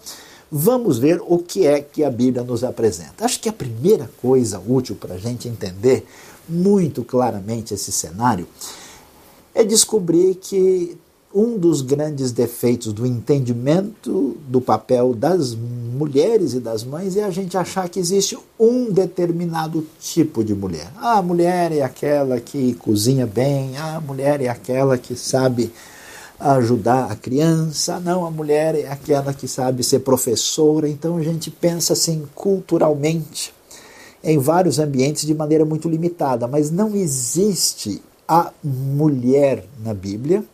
Vamos 0.50 0.99
ver 0.99 1.23
o 1.26 1.38
que 1.38 1.66
é 1.66 1.80
que 1.80 2.02
a 2.02 2.11
Bíblia 2.11 2.42
nos 2.42 2.64
apresenta. 2.64 3.25
Acho 3.25 3.38
que 3.38 3.49
a 3.49 3.52
primeira 3.52 4.11
coisa 4.20 4.59
útil 4.59 4.97
para 4.97 5.14
a 5.14 5.18
gente 5.18 5.47
entender 5.47 6.06
muito 6.49 7.04
claramente 7.04 7.75
esse 7.75 7.92
cenário 7.92 8.47
é 9.54 9.62
descobrir 9.62 10.37
que 10.37 10.97
um 11.32 11.56
dos 11.56 11.80
grandes 11.80 12.32
defeitos 12.32 12.92
do 12.92 13.06
entendimento 13.06 14.37
do 14.49 14.60
papel 14.60 15.14
das 15.14 15.54
mulheres 15.54 16.54
e 16.54 16.60
das 16.60 16.82
mães 16.82 17.16
é 17.16 17.22
a 17.22 17.30
gente 17.30 17.56
achar 17.56 17.88
que 17.88 18.00
existe 18.00 18.37
um 18.58 18.90
determinado 18.90 19.87
tipo 20.00 20.42
de 20.42 20.54
mulher. 20.54 20.90
Ah, 20.96 21.18
a 21.18 21.22
mulher 21.22 21.70
é 21.70 21.82
aquela 21.82 22.40
que 22.40 22.75
cozinha 22.75 23.26
bem, 23.26 23.76
ah, 23.76 23.96
a 23.96 24.00
mulher 24.00 24.40
é 24.40 24.49
aquela 24.49 24.99
que 24.99 25.14
sabe 25.14 25.72
ajudar 26.40 27.12
a 27.12 27.16
criança, 27.16 28.00
não, 28.00 28.26
a 28.26 28.30
mulher 28.30 28.75
é 28.75 28.88
aquela 28.88 29.32
que 29.32 29.46
sabe 29.46 29.84
ser 29.84 30.00
professora. 30.00 30.88
Então 30.88 31.16
a 31.16 31.22
gente 31.22 31.49
pensa 31.49 31.92
assim 31.92 32.25
culturalmente 32.34 33.54
em 34.25 34.37
vários 34.37 34.80
ambientes 34.80 35.25
de 35.25 35.34
maneira 35.34 35.64
muito 35.64 35.88
limitada, 35.88 36.49
mas 36.49 36.72
não 36.72 36.96
existe 36.96 38.02
a 38.26 38.52
mulher 38.64 39.64
na 39.84 39.94
Bíblia 39.94 40.44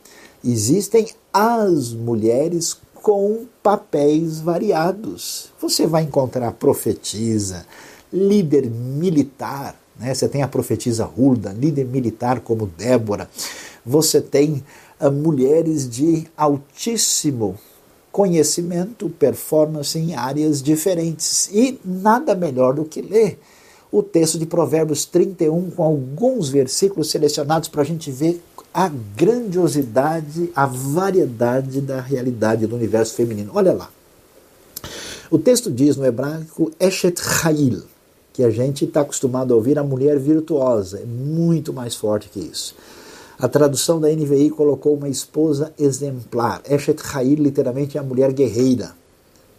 existem 0.51 1.09
as 1.33 1.93
mulheres 1.93 2.77
com 2.95 3.47
papéis 3.63 4.41
variados. 4.41 5.53
Você 5.61 5.87
vai 5.87 6.03
encontrar 6.03 6.53
profetisa, 6.53 7.67
líder 8.13 8.71
militar, 8.71 9.77
né? 9.99 10.15
você 10.15 10.29
tem 10.29 10.43
a 10.43 10.49
profetisa 10.49 11.05
Hulda, 11.05 11.53
líder 11.53 11.85
militar 11.85 12.41
como 12.41 12.67
Débora, 12.67 13.29
você 13.85 14.21
tem 14.21 14.65
uh, 15.01 15.11
mulheres 15.11 15.89
de 15.89 16.27
altíssimo 16.37 17.57
conhecimento, 18.11 19.11
performance 19.11 19.99
em 19.99 20.15
áreas 20.15 20.63
diferentes. 20.63 21.51
E 21.53 21.79
nada 21.85 22.35
melhor 22.35 22.75
do 22.75 22.85
que 22.85 23.03
ler 23.03 23.39
o 23.99 24.03
texto 24.03 24.39
de 24.39 24.45
Provérbios 24.45 25.07
31 25.07 25.71
com 25.71 25.83
alguns 25.83 26.51
versículos 26.51 27.11
selecionados 27.11 27.67
para 27.71 27.81
a 27.81 27.85
gente 27.85 28.11
ver 28.11 28.43
a 28.73 28.89
grandiosidade, 28.89 30.51
a 30.55 30.67
variedade 30.67 31.81
da 31.81 31.99
realidade 31.99 32.67
do 32.67 32.77
universo 32.77 33.15
feminino. 33.15 33.53
Olha 33.55 33.73
lá. 33.73 33.91
O 35.31 35.39
texto 35.39 35.71
diz 35.71 35.97
no 35.97 36.05
hebraico 36.05 36.71
Eshet 36.79 37.19
Chayil, 37.19 37.85
que 38.35 38.45
a 38.45 38.51
gente 38.51 38.85
está 38.85 39.01
acostumado 39.01 39.55
a 39.55 39.57
ouvir 39.57 39.79
a 39.79 39.83
mulher 39.83 40.19
virtuosa, 40.19 41.01
é 41.01 41.07
muito 41.07 41.73
mais 41.73 41.97
forte 41.97 42.29
que 42.29 42.39
isso. 42.39 42.75
A 43.39 43.49
tradução 43.49 43.99
da 43.99 44.11
NVI 44.11 44.51
colocou 44.51 44.95
uma 44.95 45.09
esposa 45.09 45.73
exemplar. 45.79 46.61
Eshet 46.69 47.03
Chayil 47.03 47.39
literalmente 47.39 47.97
é 47.97 48.01
a 48.01 48.05
mulher 48.05 48.31
guerreira. 48.35 48.95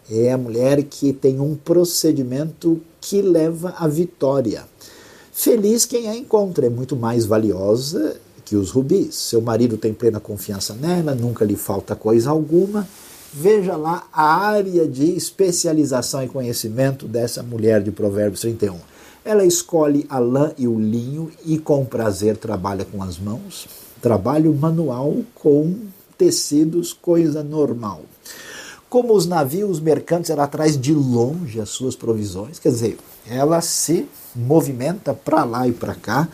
É 0.10 0.32
a 0.32 0.38
mulher 0.38 0.84
que 0.84 1.12
tem 1.12 1.40
um 1.40 1.56
procedimento 1.56 2.80
que 3.02 3.22
leva 3.22 3.76
à 3.78 3.88
vitória. 3.88 4.64
Feliz 5.32 5.86
quem 5.86 6.10
a 6.10 6.16
encontra, 6.16 6.66
é 6.66 6.70
muito 6.70 6.96
mais 6.96 7.26
valiosa 7.26 8.18
que 8.44 8.56
os 8.56 8.72
rubis. 8.72 9.16
Seu 9.16 9.42
marido 9.42 9.78
tem 9.78 9.94
plena 9.94 10.20
confiança 10.20 10.74
nela, 10.74 11.14
nunca 11.14 11.44
lhe 11.44 11.56
falta 11.56 11.96
coisa 11.96 12.30
alguma. 12.30 12.88
Veja 13.34 13.76
lá 13.76 14.08
a 14.12 14.48
área 14.48 14.88
de 14.88 15.12
especialização 15.12 16.24
e 16.24 16.28
conhecimento 16.30 17.06
dessa 17.06 17.44
mulher 17.44 17.84
de 17.84 17.92
Provérbios 17.92 18.42
31. 18.42 18.80
Ela 19.24 19.46
escolhe 19.46 20.06
a 20.10 20.18
lã 20.18 20.54
e 20.58 20.68
o 20.68 20.80
linho 20.80 21.30
e 21.46 21.60
com 21.60 21.86
prazer 21.86 22.38
trabalha 22.38 22.86
com 22.86 23.04
as 23.04 23.20
mãos. 23.20 23.68
Trabalho 24.02 24.54
manual 24.54 25.18
com 25.36 25.76
tecidos, 26.18 26.94
coisa 26.94 27.44
normal. 27.44 28.02
Como 28.90 29.14
os 29.14 29.26
navios 29.26 29.82
mercantes, 29.82 30.30
ela 30.30 30.48
traz 30.48 30.80
de 30.80 30.94
longe 30.94 31.60
as 31.60 31.70
suas 31.70 31.96
provisões, 31.96 32.58
quer 32.58 32.70
dizer, 32.70 32.98
ela 33.30 33.60
se 33.60 34.08
movimenta 34.34 35.14
para 35.14 35.44
lá 35.44 35.68
e 35.68 35.74
para 35.74 35.94
cá 35.94 36.30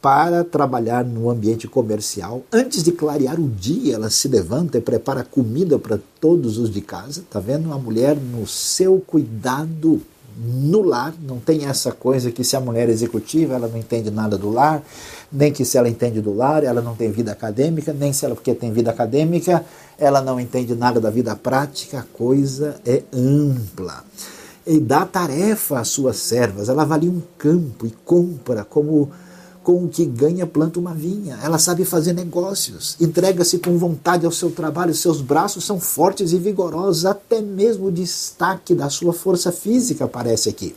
para 0.00 0.42
trabalhar 0.42 1.04
no 1.04 1.30
ambiente 1.30 1.68
comercial. 1.68 2.42
Antes 2.52 2.82
de 2.82 2.90
clarear 2.90 3.38
o 3.38 3.48
dia, 3.48 3.94
ela 3.94 4.10
se 4.10 4.26
levanta 4.26 4.78
e 4.78 4.80
prepara 4.80 5.22
comida 5.22 5.78
para 5.78 6.00
todos 6.20 6.58
os 6.58 6.72
de 6.72 6.80
casa. 6.80 7.22
Tá 7.30 7.38
vendo? 7.38 7.66
Uma 7.66 7.78
mulher 7.78 8.16
no 8.16 8.44
seu 8.48 9.00
cuidado 9.06 10.02
no 10.36 10.82
lar, 10.82 11.14
não 11.20 11.38
tem 11.38 11.66
essa 11.66 11.92
coisa 11.92 12.30
que 12.30 12.44
se 12.44 12.56
a 12.56 12.60
mulher 12.60 12.88
é 12.88 12.92
executiva, 12.92 13.54
ela 13.54 13.68
não 13.68 13.78
entende 13.78 14.10
nada 14.10 14.36
do 14.38 14.50
lar, 14.50 14.82
nem 15.30 15.52
que 15.52 15.64
se 15.64 15.78
ela 15.78 15.88
entende 15.88 16.20
do 16.20 16.34
lar, 16.34 16.64
ela 16.64 16.80
não 16.80 16.94
tem 16.94 17.10
vida 17.10 17.32
acadêmica, 17.32 17.92
nem 17.92 18.12
se 18.12 18.24
ela 18.24 18.34
porque 18.34 18.54
tem 18.54 18.72
vida 18.72 18.90
acadêmica, 18.90 19.64
ela 19.98 20.20
não 20.20 20.40
entende 20.40 20.74
nada 20.74 21.00
da 21.00 21.10
vida 21.10 21.34
prática, 21.36 22.00
a 22.00 22.02
coisa 22.02 22.76
é 22.84 23.02
ampla. 23.12 24.04
E 24.66 24.78
dá 24.78 25.04
tarefa 25.04 25.80
às 25.80 25.88
suas 25.88 26.16
servas, 26.16 26.68
ela 26.68 26.82
avalia 26.82 27.10
um 27.10 27.22
campo 27.36 27.86
e 27.86 27.90
compra 28.04 28.64
como 28.64 29.10
com 29.62 29.84
o 29.84 29.88
que 29.88 30.04
ganha, 30.04 30.46
planta 30.46 30.78
uma 30.78 30.94
vinha. 30.94 31.38
Ela 31.42 31.58
sabe 31.58 31.84
fazer 31.84 32.12
negócios, 32.12 32.96
entrega-se 33.00 33.58
com 33.58 33.76
vontade 33.78 34.26
ao 34.26 34.32
seu 34.32 34.50
trabalho, 34.50 34.94
seus 34.94 35.20
braços 35.20 35.64
são 35.64 35.78
fortes 35.78 36.32
e 36.32 36.38
vigorosos, 36.38 37.06
até 37.06 37.40
mesmo 37.40 37.86
o 37.86 37.92
destaque 37.92 38.74
da 38.74 38.90
sua 38.90 39.12
força 39.12 39.52
física 39.52 40.04
aparece 40.04 40.48
aqui. 40.48 40.74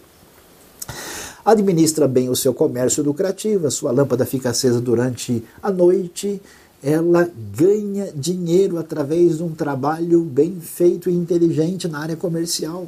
Administra 1.43 2.07
bem 2.07 2.29
o 2.29 2.35
seu 2.35 2.53
comércio 2.53 3.03
lucrativo, 3.03 3.67
a 3.67 3.71
sua 3.71 3.91
lâmpada 3.91 4.25
fica 4.25 4.49
acesa 4.49 4.81
durante 4.81 5.43
a 5.61 5.71
noite, 5.71 6.41
ela 6.81 7.29
ganha 7.55 8.11
dinheiro 8.15 8.77
através 8.77 9.37
de 9.37 9.43
um 9.43 9.49
trabalho 9.49 10.21
bem 10.21 10.59
feito 10.59 11.09
e 11.09 11.13
inteligente 11.13 11.87
na 11.87 11.99
área 11.99 12.15
comercial. 12.15 12.87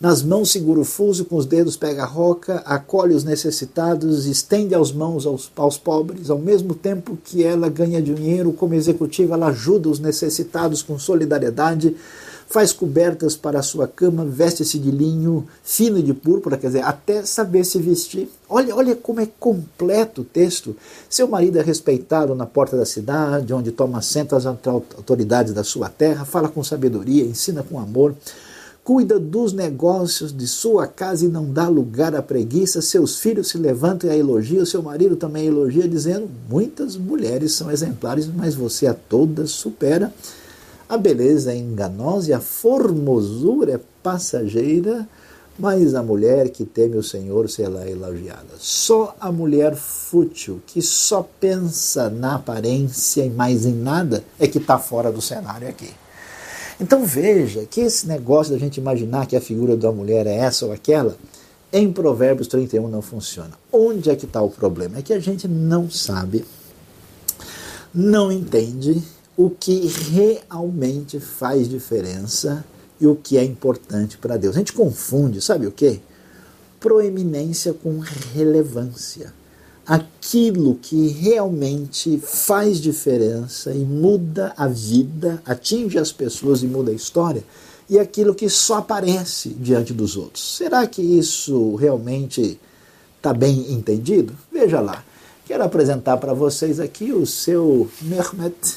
Nas 0.00 0.22
mãos 0.22 0.50
segura 0.50 0.80
o 0.80 0.84
fuso, 0.84 1.26
com 1.26 1.36
os 1.36 1.44
dedos 1.44 1.76
pega 1.76 2.04
a 2.04 2.06
roca, 2.06 2.62
acolhe 2.64 3.14
os 3.14 3.22
necessitados, 3.22 4.24
estende 4.24 4.74
as 4.74 4.90
mãos 4.90 5.26
aos, 5.26 5.52
aos 5.54 5.76
pobres, 5.76 6.30
ao 6.30 6.38
mesmo 6.38 6.74
tempo 6.74 7.18
que 7.22 7.44
ela 7.44 7.68
ganha 7.68 8.00
dinheiro 8.00 8.50
como 8.50 8.72
executiva, 8.72 9.34
ela 9.34 9.48
ajuda 9.48 9.90
os 9.90 10.00
necessitados 10.00 10.82
com 10.82 10.98
solidariedade, 10.98 11.94
faz 12.48 12.72
cobertas 12.72 13.36
para 13.36 13.58
a 13.58 13.62
sua 13.62 13.86
cama, 13.86 14.24
veste-se 14.24 14.78
de 14.78 14.90
linho 14.90 15.46
fino 15.62 15.98
e 15.98 16.02
de 16.02 16.14
púrpura, 16.14 16.56
quer 16.56 16.68
dizer, 16.68 16.82
até 16.82 17.22
saber 17.22 17.64
se 17.64 17.78
vestir. 17.78 18.26
Olha, 18.48 18.74
olha 18.74 18.96
como 18.96 19.20
é 19.20 19.28
completo 19.38 20.22
o 20.22 20.24
texto. 20.24 20.74
Seu 21.10 21.28
marido 21.28 21.58
é 21.58 21.62
respeitado 21.62 22.34
na 22.34 22.46
porta 22.46 22.74
da 22.74 22.86
cidade, 22.86 23.52
onde 23.52 23.70
toma 23.70 23.98
assento 23.98 24.34
as 24.34 24.46
autoridades 24.46 25.52
da 25.52 25.62
sua 25.62 25.90
terra, 25.90 26.24
fala 26.24 26.48
com 26.48 26.64
sabedoria, 26.64 27.22
ensina 27.22 27.62
com 27.62 27.78
amor 27.78 28.14
cuida 28.90 29.20
dos 29.20 29.52
negócios 29.52 30.36
de 30.36 30.48
sua 30.48 30.84
casa 30.84 31.24
e 31.24 31.28
não 31.28 31.44
dá 31.44 31.68
lugar 31.68 32.12
à 32.16 32.20
preguiça. 32.20 32.82
Seus 32.82 33.20
filhos 33.20 33.50
se 33.50 33.56
levantam 33.56 34.10
e 34.10 34.12
a 34.12 34.16
elogiam, 34.16 34.66
seu 34.66 34.82
marido 34.82 35.14
também 35.14 35.46
elogia, 35.46 35.86
dizendo: 35.86 36.28
Muitas 36.48 36.96
mulheres 36.96 37.52
são 37.52 37.70
exemplares, 37.70 38.26
mas 38.26 38.56
você 38.56 38.88
a 38.88 38.92
todas 38.92 39.52
supera. 39.52 40.12
A 40.88 40.98
beleza 40.98 41.52
é 41.52 41.56
enganosa 41.56 42.30
e 42.30 42.32
a 42.32 42.40
formosura 42.40 43.74
é 43.74 43.80
passageira, 44.02 45.08
mas 45.56 45.94
a 45.94 46.02
mulher 46.02 46.48
que 46.48 46.64
teme 46.64 46.96
o 46.96 47.02
Senhor 47.04 47.48
será 47.48 47.88
elogiada. 47.88 48.56
Só 48.58 49.14
a 49.20 49.30
mulher 49.30 49.76
fútil, 49.76 50.60
que 50.66 50.82
só 50.82 51.24
pensa 51.38 52.10
na 52.10 52.34
aparência 52.34 53.24
e 53.24 53.30
mais 53.30 53.64
em 53.64 53.72
nada, 53.72 54.24
é 54.36 54.48
que 54.48 54.58
está 54.58 54.80
fora 54.80 55.12
do 55.12 55.22
cenário 55.22 55.68
aqui. 55.68 55.90
Então 56.80 57.04
veja 57.04 57.66
que 57.66 57.82
esse 57.82 58.06
negócio 58.08 58.52
da 58.52 58.58
gente 58.58 58.80
imaginar 58.80 59.26
que 59.26 59.36
a 59.36 59.40
figura 59.40 59.76
da 59.76 59.92
mulher 59.92 60.26
é 60.26 60.34
essa 60.34 60.64
ou 60.64 60.72
aquela, 60.72 61.14
em 61.70 61.92
Provérbios 61.92 62.48
31 62.48 62.88
não 62.88 63.02
funciona. 63.02 63.52
Onde 63.70 64.10
é 64.10 64.16
que 64.16 64.24
está 64.24 64.40
o 64.40 64.50
problema? 64.50 64.98
É 64.98 65.02
que 65.02 65.12
a 65.12 65.20
gente 65.20 65.46
não 65.46 65.90
sabe, 65.90 66.44
não 67.94 68.32
entende 68.32 69.02
o 69.36 69.50
que 69.50 69.86
realmente 69.86 71.20
faz 71.20 71.68
diferença 71.68 72.64
e 73.00 73.06
o 73.06 73.14
que 73.14 73.36
é 73.36 73.44
importante 73.44 74.16
para 74.18 74.36
Deus. 74.36 74.56
A 74.56 74.58
gente 74.58 74.72
confunde, 74.72 75.40
sabe 75.40 75.66
o 75.66 75.72
quê? 75.72 76.00
Proeminência 76.78 77.74
com 77.74 77.98
relevância. 78.34 79.32
Aquilo 79.90 80.76
que 80.80 81.08
realmente 81.08 82.16
faz 82.18 82.80
diferença 82.80 83.72
e 83.72 83.80
muda 83.80 84.54
a 84.56 84.68
vida, 84.68 85.42
atinge 85.44 85.98
as 85.98 86.12
pessoas 86.12 86.62
e 86.62 86.66
muda 86.68 86.92
a 86.92 86.94
história, 86.94 87.42
e 87.88 87.98
aquilo 87.98 88.32
que 88.32 88.48
só 88.48 88.76
aparece 88.76 89.48
diante 89.48 89.92
dos 89.92 90.16
outros. 90.16 90.58
Será 90.58 90.86
que 90.86 91.02
isso 91.02 91.74
realmente 91.74 92.60
está 93.16 93.34
bem 93.34 93.72
entendido? 93.72 94.32
Veja 94.52 94.78
lá. 94.78 95.04
Quero 95.44 95.64
apresentar 95.64 96.18
para 96.18 96.34
vocês 96.34 96.78
aqui 96.78 97.10
o 97.10 97.26
seu 97.26 97.90
Mehmet, 98.00 98.76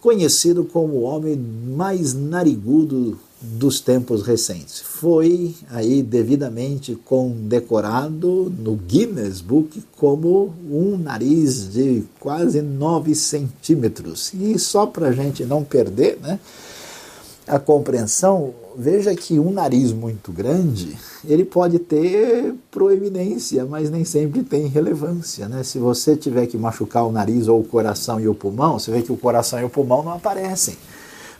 conhecido 0.00 0.64
como 0.64 0.94
o 0.94 1.02
homem 1.02 1.36
mais 1.36 2.14
narigudo 2.14 3.18
dos 3.40 3.80
tempos 3.80 4.22
recentes. 4.22 4.80
Foi 4.80 5.54
aí 5.70 6.02
devidamente 6.02 6.94
condecorado 6.94 8.52
no 8.58 8.76
Guinness 8.76 9.40
Book 9.40 9.82
como 9.96 10.54
um 10.70 10.98
nariz 10.98 11.72
de 11.72 12.04
quase 12.18 12.60
9 12.60 13.14
centímetros. 13.14 14.32
E 14.34 14.58
só 14.58 14.84
para 14.86 15.08
a 15.08 15.12
gente 15.12 15.44
não 15.44 15.64
perder 15.64 16.18
né, 16.20 16.38
a 17.46 17.58
compreensão, 17.58 18.52
veja 18.76 19.14
que 19.14 19.38
um 19.38 19.50
nariz 19.50 19.90
muito 19.90 20.30
grande, 20.30 20.98
ele 21.24 21.44
pode 21.44 21.78
ter 21.78 22.54
proeminência, 22.70 23.64
mas 23.64 23.90
nem 23.90 24.04
sempre 24.04 24.42
tem 24.42 24.66
relevância. 24.66 25.48
Né? 25.48 25.62
Se 25.62 25.78
você 25.78 26.14
tiver 26.14 26.46
que 26.46 26.58
machucar 26.58 27.06
o 27.06 27.12
nariz 27.12 27.48
ou 27.48 27.60
o 27.60 27.64
coração 27.64 28.20
e 28.20 28.28
o 28.28 28.34
pulmão, 28.34 28.78
você 28.78 28.90
vê 28.90 29.00
que 29.00 29.10
o 29.10 29.16
coração 29.16 29.58
e 29.58 29.64
o 29.64 29.70
pulmão 29.70 30.02
não 30.02 30.12
aparecem 30.12 30.76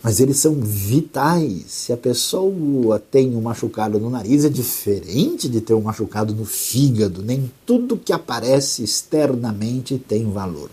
mas 0.02 0.20
eles 0.20 0.38
são 0.38 0.54
vitais. 0.54 1.64
Se 1.68 1.92
a 1.92 1.96
pessoa 1.96 2.98
tem 2.98 3.36
um 3.36 3.42
machucado 3.42 3.98
no 3.98 4.10
nariz, 4.10 4.44
é 4.44 4.48
diferente 4.48 5.48
de 5.48 5.60
ter 5.60 5.74
um 5.74 5.82
machucado 5.82 6.34
no 6.34 6.44
fígado. 6.44 7.22
Nem 7.22 7.50
tudo 7.66 7.96
que 7.96 8.12
aparece 8.12 8.82
externamente 8.82 9.98
tem 9.98 10.30
valor. 10.30 10.70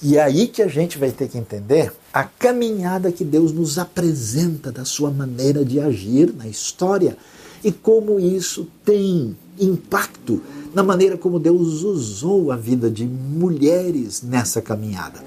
E 0.00 0.16
é 0.16 0.22
aí 0.22 0.48
que 0.48 0.62
a 0.62 0.68
gente 0.68 0.98
vai 0.98 1.10
ter 1.10 1.28
que 1.28 1.38
entender 1.38 1.92
a 2.12 2.24
caminhada 2.24 3.12
que 3.12 3.24
Deus 3.24 3.52
nos 3.52 3.78
apresenta 3.78 4.72
da 4.72 4.84
sua 4.84 5.10
maneira 5.10 5.64
de 5.64 5.78
agir 5.78 6.34
na 6.34 6.48
história 6.48 7.16
e 7.62 7.70
como 7.70 8.18
isso 8.18 8.66
tem 8.84 9.36
impacto 9.58 10.40
na 10.74 10.82
maneira 10.82 11.16
como 11.16 11.38
Deus 11.38 11.82
usou 11.82 12.50
a 12.50 12.56
vida 12.56 12.90
de 12.90 13.04
mulheres 13.06 14.22
nessa 14.22 14.62
caminhada. 14.62 15.22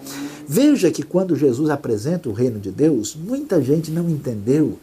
Veja 0.47 0.91
que 0.91 1.03
quando 1.03 1.35
Jesus 1.35 1.69
apresenta 1.69 2.29
o 2.29 2.33
reino 2.33 2.59
de 2.59 2.71
Deus, 2.71 3.15
muita 3.15 3.61
gente 3.61 3.91
não 3.91 4.09
entendeu 4.09 4.77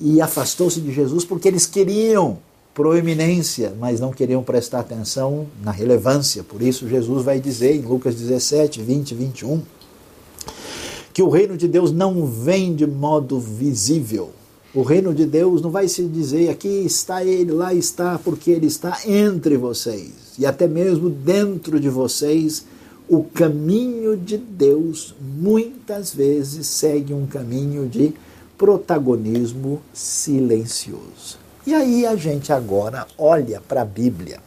e 0.00 0.20
afastou-se 0.20 0.80
de 0.80 0.92
Jesus 0.92 1.24
porque 1.24 1.48
eles 1.48 1.66
queriam 1.66 2.38
proeminência, 2.74 3.74
mas 3.78 4.00
não 4.00 4.12
queriam 4.12 4.42
prestar 4.42 4.80
atenção 4.80 5.46
na 5.62 5.70
relevância. 5.70 6.42
Por 6.42 6.62
isso, 6.62 6.88
Jesus 6.88 7.24
vai 7.24 7.40
dizer 7.40 7.74
em 7.74 7.82
Lucas 7.82 8.14
17, 8.14 8.80
20 8.80 9.10
e 9.10 9.14
21 9.14 9.62
que 11.12 11.22
o 11.22 11.28
reino 11.28 11.56
de 11.56 11.66
Deus 11.66 11.90
não 11.92 12.24
vem 12.24 12.74
de 12.74 12.86
modo 12.86 13.38
visível. 13.40 14.30
O 14.72 14.82
reino 14.82 15.12
de 15.12 15.26
Deus 15.26 15.60
não 15.60 15.70
vai 15.70 15.88
se 15.88 16.04
dizer 16.04 16.48
aqui 16.48 16.68
está 16.68 17.24
ele, 17.24 17.50
lá 17.50 17.74
está, 17.74 18.20
porque 18.22 18.52
ele 18.52 18.66
está 18.66 19.00
entre 19.04 19.56
vocês 19.56 20.12
e 20.38 20.46
até 20.46 20.68
mesmo 20.68 21.10
dentro 21.10 21.80
de 21.80 21.88
vocês 21.88 22.64
o 23.08 23.24
caminho 23.24 24.16
de 24.16 24.38
Deus 24.38 25.12
muitas 25.20 26.14
vezes 26.14 26.68
segue 26.68 27.12
um 27.12 27.26
caminho 27.26 27.88
de 27.88 28.14
protagonismo 28.56 29.82
silencioso. 29.92 31.36
E 31.66 31.74
aí 31.74 32.06
a 32.06 32.14
gente 32.14 32.52
agora 32.52 33.08
olha 33.18 33.60
para 33.60 33.82
a 33.82 33.84
Bíblia 33.84 34.38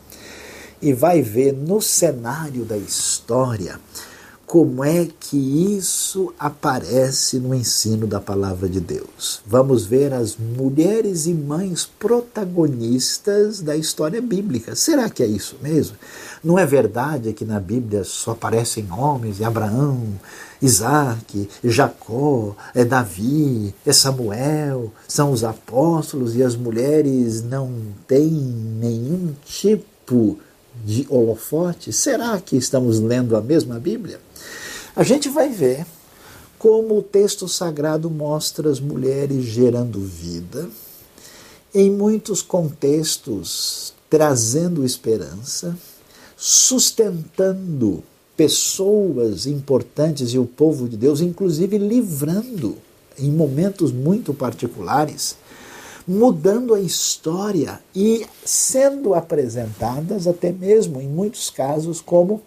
e 0.81 0.93
vai 0.93 1.21
ver 1.21 1.51
no 1.51 1.81
cenário 1.81 2.63
da 2.63 2.77
história 2.77 3.77
como 4.45 4.83
é 4.83 5.07
que 5.19 5.37
isso 5.37 6.33
aparece 6.37 7.39
no 7.39 7.55
ensino 7.55 8.05
da 8.05 8.19
palavra 8.19 8.69
de 8.69 8.79
Deus. 8.79 9.41
Vamos 9.45 9.85
ver 9.85 10.13
as 10.13 10.37
mulheres 10.37 11.25
e 11.25 11.33
mães 11.33 11.89
protagonistas 11.97 13.61
da 13.61 13.75
história 13.75 14.21
bíblica. 14.21 14.75
Será 14.75 15.09
que 15.09 15.23
é 15.23 15.25
isso 15.25 15.57
mesmo? 15.61 15.97
Não 16.43 16.59
é 16.59 16.65
verdade 16.65 17.33
que 17.33 17.45
na 17.45 17.59
Bíblia 17.59 18.03
só 18.03 18.31
aparecem 18.31 18.91
homens, 18.91 19.41
é 19.41 19.45
Abraão, 19.45 20.03
Isaac, 20.61 21.49
Jacó, 21.63 22.55
é 22.75 22.85
Davi, 22.85 23.73
é 23.85 23.91
Samuel, 23.91 24.91
são 25.07 25.31
os 25.31 25.43
apóstolos 25.43 26.35
e 26.35 26.43
as 26.43 26.55
mulheres 26.55 27.41
não 27.41 27.71
têm 28.07 28.29
nenhum 28.29 29.33
tipo 29.45 30.37
de 30.37 30.52
holofote? 31.09 31.91
Será 31.91 32.39
que 32.39 32.55
estamos 32.55 32.99
lendo 32.99 33.35
a 33.35 33.41
mesma 33.41 33.79
Bíblia? 33.79 34.19
A 34.95 35.03
gente 35.03 35.29
vai 35.29 35.49
ver 35.49 35.85
como 36.59 36.97
o 36.97 37.03
texto 37.03 37.47
sagrado 37.47 38.09
mostra 38.09 38.69
as 38.69 38.79
mulheres 38.79 39.43
gerando 39.43 39.99
vida, 39.99 40.69
em 41.75 41.91
muitos 41.91 42.41
contextos 42.41 43.93
trazendo 44.09 44.85
esperança, 44.85 45.75
sustentando 46.37 48.03
pessoas 48.37 49.45
importantes 49.45 50.33
e 50.33 50.39
o 50.39 50.45
povo 50.45 50.87
de 50.87 50.95
Deus, 50.95 51.19
inclusive 51.19 51.77
livrando 51.77 52.77
em 53.17 53.31
momentos 53.31 53.91
muito 53.91 54.33
particulares, 54.33 55.35
mudando 56.07 56.73
a 56.73 56.79
história 56.79 57.79
e 57.95 58.25
sendo 58.43 59.13
apresentadas 59.13 60.27
até 60.27 60.51
mesmo 60.51 61.01
em 61.01 61.07
muitos 61.07 61.49
casos 61.49 62.01
como 62.01 62.41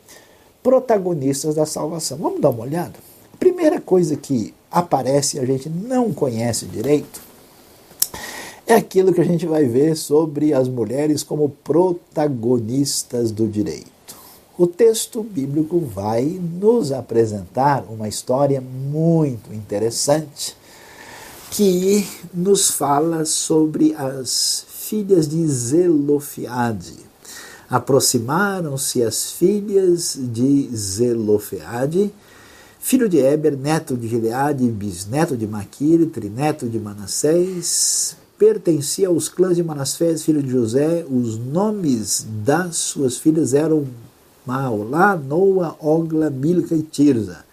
protagonistas 0.62 1.54
da 1.54 1.64
salvação. 1.64 2.18
Vamos 2.18 2.40
dar 2.40 2.50
uma 2.50 2.64
olhada? 2.64 2.94
A 3.32 3.36
primeira 3.36 3.80
coisa 3.80 4.16
que 4.16 4.54
aparece 4.70 5.36
e 5.36 5.40
a 5.40 5.46
gente 5.46 5.68
não 5.68 6.12
conhece 6.12 6.66
direito 6.66 7.20
é 8.66 8.74
aquilo 8.74 9.12
que 9.12 9.20
a 9.20 9.24
gente 9.24 9.46
vai 9.46 9.64
ver 9.64 9.96
sobre 9.96 10.52
as 10.52 10.68
mulheres 10.68 11.22
como 11.22 11.48
protagonistas 11.48 13.30
do 13.30 13.46
direito. 13.46 14.16
O 14.58 14.66
texto 14.66 15.22
bíblico 15.22 15.78
vai 15.78 16.24
nos 16.24 16.90
apresentar 16.90 17.84
uma 17.88 18.08
história 18.08 18.60
muito 18.60 19.52
interessante 19.54 20.56
que 21.50 22.06
nos 22.34 22.70
fala 22.70 23.24
sobre 23.24 23.94
as 23.94 24.64
filhas 24.68 25.28
de 25.28 25.46
Zelofiade. 25.46 27.06
Aproximaram-se 27.68 29.02
as 29.02 29.32
filhas 29.32 30.16
de 30.16 30.68
Zelofeade, 30.76 32.12
filho 32.78 33.08
de 33.08 33.18
Eber, 33.18 33.56
neto 33.56 33.96
de 33.96 34.06
Gileade, 34.06 34.70
bisneto 34.70 35.36
de 35.36 35.48
Maquir, 35.48 36.06
trineto 36.06 36.68
de 36.68 36.78
Manassés, 36.78 38.16
pertencia 38.38 39.08
aos 39.08 39.28
clãs 39.28 39.56
de 39.56 39.64
Manassés, 39.64 40.22
filho 40.22 40.40
de 40.40 40.50
José. 40.50 41.04
Os 41.10 41.36
nomes 41.36 42.24
das 42.44 42.76
suas 42.76 43.18
filhas 43.18 43.52
eram 43.52 43.86
Maolá, 44.46 45.16
Noa, 45.16 45.76
Ogla, 45.80 46.30
Milca 46.30 46.76
e 46.76 46.82
Tirza. 46.82 47.45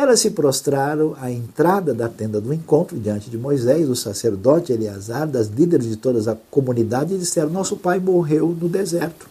Elas 0.00 0.20
se 0.20 0.30
prostraram 0.30 1.14
à 1.20 1.30
entrada 1.30 1.92
da 1.92 2.08
tenda 2.08 2.40
do 2.40 2.54
encontro 2.54 2.98
diante 2.98 3.28
de 3.28 3.36
Moisés, 3.36 3.86
o 3.86 3.94
sacerdote 3.94 4.72
Eleazar, 4.72 5.28
das 5.28 5.48
líderes 5.48 5.86
de 5.86 5.96
toda 5.96 6.32
a 6.32 6.36
comunidade, 6.50 7.14
e 7.14 7.18
disseram: 7.18 7.50
Nosso 7.50 7.76
pai 7.76 8.00
morreu 8.00 8.56
no 8.58 8.66
deserto. 8.66 9.28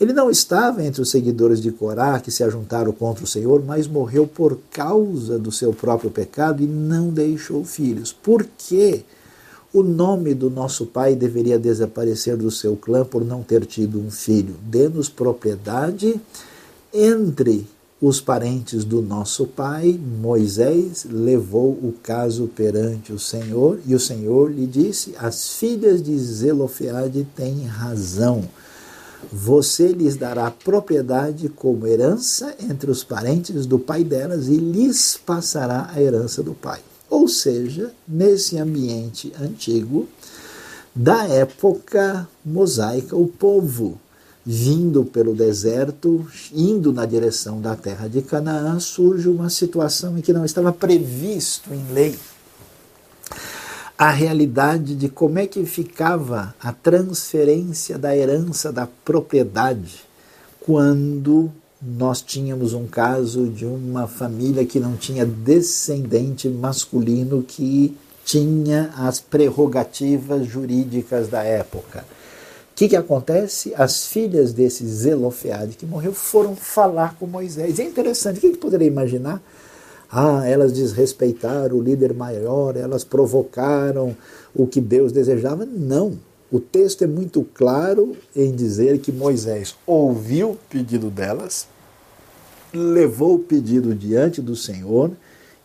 Ele 0.00 0.12
não 0.12 0.30
estava 0.30 0.84
entre 0.84 1.02
os 1.02 1.10
seguidores 1.10 1.60
de 1.60 1.72
Corá 1.72 2.20
que 2.20 2.30
se 2.30 2.44
ajuntaram 2.44 2.92
contra 2.92 3.24
o 3.24 3.26
Senhor, 3.26 3.60
mas 3.66 3.88
morreu 3.88 4.24
por 4.24 4.56
causa 4.70 5.36
do 5.36 5.50
seu 5.50 5.72
próprio 5.72 6.12
pecado 6.12 6.62
e 6.62 6.66
não 6.68 7.08
deixou 7.08 7.64
filhos. 7.64 8.12
Por 8.12 8.46
que 8.56 9.04
o 9.74 9.82
nome 9.82 10.32
do 10.32 10.48
nosso 10.48 10.86
pai 10.86 11.16
deveria 11.16 11.58
desaparecer 11.58 12.36
do 12.36 12.52
seu 12.52 12.76
clã 12.76 13.04
por 13.04 13.24
não 13.24 13.42
ter 13.42 13.66
tido 13.66 13.98
um 13.98 14.12
filho? 14.12 14.54
Dê-nos 14.62 15.08
propriedade 15.08 16.20
entre 16.94 17.66
os 18.00 18.20
parentes 18.20 18.84
do 18.84 19.02
nosso 19.02 19.44
pai, 19.44 19.98
Moisés 20.20 21.04
levou 21.10 21.70
o 21.70 21.94
caso 22.00 22.46
perante 22.46 23.12
o 23.12 23.18
Senhor 23.18 23.80
e 23.84 23.94
o 23.94 24.00
Senhor 24.00 24.52
lhe 24.52 24.66
disse: 24.66 25.14
As 25.18 25.54
filhas 25.54 26.00
de 26.00 26.16
Zelofeade 26.16 27.26
têm 27.34 27.64
razão. 27.66 28.44
Você 29.32 29.88
lhes 29.88 30.14
dará 30.14 30.48
propriedade 30.48 31.48
como 31.48 31.88
herança 31.88 32.54
entre 32.60 32.88
os 32.88 33.02
parentes 33.02 33.66
do 33.66 33.76
pai 33.76 34.04
delas 34.04 34.46
e 34.46 34.56
lhes 34.56 35.18
passará 35.26 35.90
a 35.92 36.00
herança 36.00 36.40
do 36.40 36.54
pai. 36.54 36.80
Ou 37.10 37.26
seja, 37.26 37.90
nesse 38.06 38.58
ambiente 38.58 39.32
antigo, 39.40 40.06
da 40.94 41.24
época 41.24 42.28
mosaica, 42.44 43.16
o 43.16 43.26
povo 43.26 43.98
vindo 44.50 45.04
pelo 45.04 45.34
deserto, 45.34 46.26
indo 46.54 46.90
na 46.90 47.04
direção 47.04 47.60
da 47.60 47.76
terra 47.76 48.08
de 48.08 48.22
Canaã, 48.22 48.80
surge 48.80 49.28
uma 49.28 49.50
situação 49.50 50.16
em 50.16 50.22
que 50.22 50.32
não 50.32 50.42
estava 50.42 50.72
previsto 50.72 51.68
em 51.74 51.92
lei 51.92 52.18
a 53.98 54.10
realidade 54.10 54.94
de 54.94 55.10
como 55.10 55.38
é 55.38 55.46
que 55.46 55.66
ficava 55.66 56.54
a 56.58 56.72
transferência 56.72 57.98
da 57.98 58.16
herança 58.16 58.72
da 58.72 58.88
propriedade 59.04 60.00
quando 60.60 61.50
nós 61.82 62.22
tínhamos 62.22 62.72
um 62.72 62.86
caso 62.86 63.48
de 63.48 63.66
uma 63.66 64.06
família 64.06 64.64
que 64.64 64.80
não 64.80 64.96
tinha 64.96 65.26
descendente 65.26 66.48
masculino 66.48 67.42
que 67.42 67.94
tinha 68.24 68.94
as 68.96 69.20
prerrogativas 69.20 70.46
jurídicas 70.46 71.28
da 71.28 71.42
época. 71.42 72.04
Que, 72.78 72.88
que 72.88 72.94
acontece? 72.94 73.74
As 73.76 74.06
filhas 74.06 74.52
desse 74.52 74.86
Zelofeade 74.86 75.76
que 75.76 75.84
morreu 75.84 76.12
foram 76.12 76.54
falar 76.54 77.16
com 77.18 77.26
Moisés. 77.26 77.80
É 77.80 77.82
interessante, 77.82 78.38
o 78.38 78.40
que, 78.40 78.50
que 78.50 78.56
poderia 78.56 78.86
imaginar? 78.86 79.42
Ah, 80.08 80.46
elas 80.46 80.72
desrespeitaram 80.72 81.76
o 81.76 81.82
líder 81.82 82.14
maior, 82.14 82.76
elas 82.76 83.02
provocaram 83.02 84.16
o 84.54 84.64
que 84.64 84.80
Deus 84.80 85.10
desejava. 85.10 85.66
Não. 85.66 86.20
O 86.52 86.60
texto 86.60 87.02
é 87.02 87.08
muito 87.08 87.44
claro 87.52 88.16
em 88.34 88.54
dizer 88.54 89.00
que 89.00 89.10
Moisés 89.10 89.74
ouviu 89.84 90.52
o 90.52 90.58
pedido 90.70 91.10
delas, 91.10 91.66
levou 92.72 93.34
o 93.34 93.40
pedido 93.40 93.92
diante 93.92 94.40
do 94.40 94.54
Senhor 94.54 95.10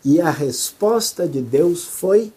e 0.03 0.19
a 0.19 0.31
resposta 0.31 1.27
de 1.27 1.41
Deus 1.41 1.85
foi: 1.85 2.33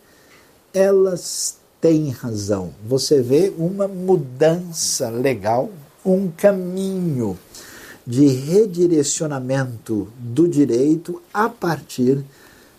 elas 0.75 1.57
têm 1.81 2.11
razão. 2.11 2.71
Você 2.89 3.21
vê 3.21 3.53
uma 3.57 3.87
mudança 3.87 5.09
legal, 5.11 5.71
um 6.05 6.29
caminho 6.29 7.39
de 8.07 8.27
redirecionamento 8.27 10.09
do 10.19 10.47
direito 10.47 11.21
a 11.35 11.49
partir 11.49 12.25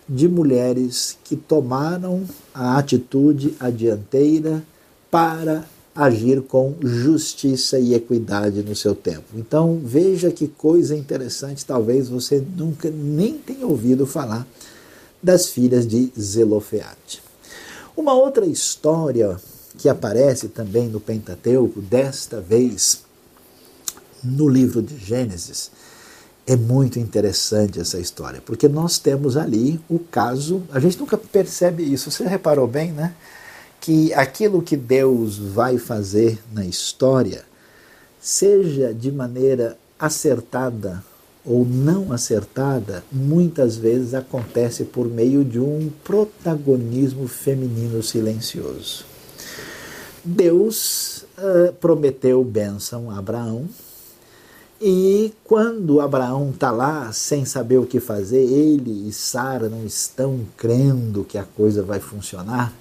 de 0.07 0.27
mulheres 0.27 1.17
que 1.23 1.35
tomaram 1.35 2.23
a 2.53 2.77
atitude 2.77 3.53
a 3.59 3.69
dianteira 3.69 4.63
para 5.11 5.65
agir 5.93 6.41
com 6.43 6.75
justiça 6.81 7.79
e 7.79 7.93
equidade 7.93 8.61
no 8.61 8.75
seu 8.75 8.95
tempo. 8.95 9.25
Então 9.35 9.81
veja 9.83 10.31
que 10.31 10.47
coisa 10.47 10.95
interessante, 10.95 11.65
talvez 11.65 12.07
você 12.07 12.41
nunca 12.55 12.89
nem 12.89 13.37
tenha 13.37 13.65
ouvido 13.65 14.05
falar 14.05 14.47
das 15.21 15.47
filhas 15.47 15.87
de 15.87 16.11
Zelofeate. 16.17 17.26
Uma 17.97 18.13
outra 18.13 18.45
história 18.45 19.37
que 19.75 19.89
aparece 19.89 20.49
também 20.49 20.87
no 20.87 20.99
Pentateuco, 20.99 21.81
desta 21.81 22.39
vez 22.39 23.01
no 24.23 24.47
livro 24.47 24.83
de 24.83 24.95
Gênesis, 24.97 25.71
é 26.45 26.55
muito 26.55 26.99
interessante 26.99 27.79
essa 27.79 27.99
história, 27.99 28.39
porque 28.45 28.67
nós 28.67 28.99
temos 28.99 29.35
ali 29.35 29.81
o 29.89 29.97
caso, 29.97 30.61
a 30.71 30.79
gente 30.79 30.99
nunca 30.99 31.17
percebe 31.17 31.91
isso, 31.91 32.11
você 32.11 32.23
reparou 32.23 32.67
bem, 32.67 32.91
né? 32.91 33.15
que 33.81 34.13
aquilo 34.13 34.61
que 34.61 34.77
Deus 34.77 35.39
vai 35.39 35.79
fazer 35.79 36.39
na 36.53 36.63
história, 36.63 37.43
seja 38.21 38.93
de 38.93 39.11
maneira 39.11 39.75
acertada 39.99 41.03
ou 41.47 41.65
não 41.65 42.11
acertada, 42.11 43.03
muitas 43.11 43.77
vezes 43.77 44.13
acontece 44.13 44.83
por 44.83 45.07
meio 45.07 45.45
de 45.45 45.59
um 45.59 45.89
protagonismo 46.03 47.27
feminino 47.27 48.03
silencioso. 48.03 49.05
Deus 50.23 51.25
uh, 51.37 51.71
prometeu 51.79 52.43
bênção 52.43 53.09
a 53.09 53.17
Abraão, 53.17 53.67
e 54.79 55.33
quando 55.43 56.01
Abraão 56.01 56.51
está 56.51 56.69
lá 56.69 57.11
sem 57.11 57.45
saber 57.45 57.77
o 57.77 57.85
que 57.85 57.99
fazer, 57.99 58.43
ele 58.43 59.07
e 59.07 59.13
Sara 59.13 59.69
não 59.69 59.83
estão 59.85 60.41
crendo 60.55 61.23
que 61.23 61.37
a 61.37 61.43
coisa 61.43 61.81
vai 61.81 61.99
funcionar. 61.99 62.71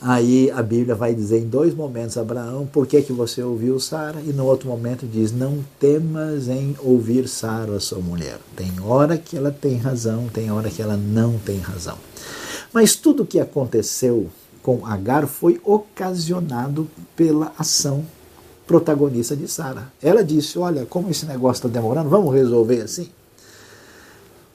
Aí 0.00 0.50
a 0.50 0.62
Bíblia 0.62 0.94
vai 0.94 1.14
dizer 1.14 1.38
em 1.38 1.48
dois 1.48 1.74
momentos, 1.74 2.18
Abraão, 2.18 2.66
por 2.66 2.86
que, 2.86 3.00
que 3.00 3.12
você 3.12 3.42
ouviu 3.42 3.80
Sara? 3.80 4.20
E 4.20 4.32
no 4.32 4.44
outro 4.44 4.68
momento 4.68 5.06
diz, 5.06 5.32
não 5.32 5.64
temas 5.80 6.48
em 6.48 6.76
ouvir 6.80 7.26
Sara, 7.26 7.80
sua 7.80 7.98
mulher. 7.98 8.38
Tem 8.54 8.72
hora 8.82 9.16
que 9.16 9.36
ela 9.36 9.50
tem 9.50 9.76
razão, 9.76 10.28
tem 10.28 10.50
hora 10.50 10.68
que 10.68 10.82
ela 10.82 10.96
não 10.96 11.38
tem 11.38 11.58
razão. 11.58 11.96
Mas 12.72 12.94
tudo 12.94 13.22
o 13.22 13.26
que 13.26 13.40
aconteceu 13.40 14.28
com 14.62 14.84
Agar 14.84 15.26
foi 15.26 15.60
ocasionado 15.64 16.86
pela 17.16 17.52
ação 17.58 18.04
protagonista 18.66 19.34
de 19.34 19.48
Sara. 19.48 19.90
Ela 20.02 20.22
disse, 20.22 20.58
olha, 20.58 20.84
como 20.84 21.08
esse 21.08 21.24
negócio 21.24 21.66
está 21.66 21.68
demorando, 21.68 22.10
vamos 22.10 22.34
resolver 22.34 22.82
assim? 22.82 23.08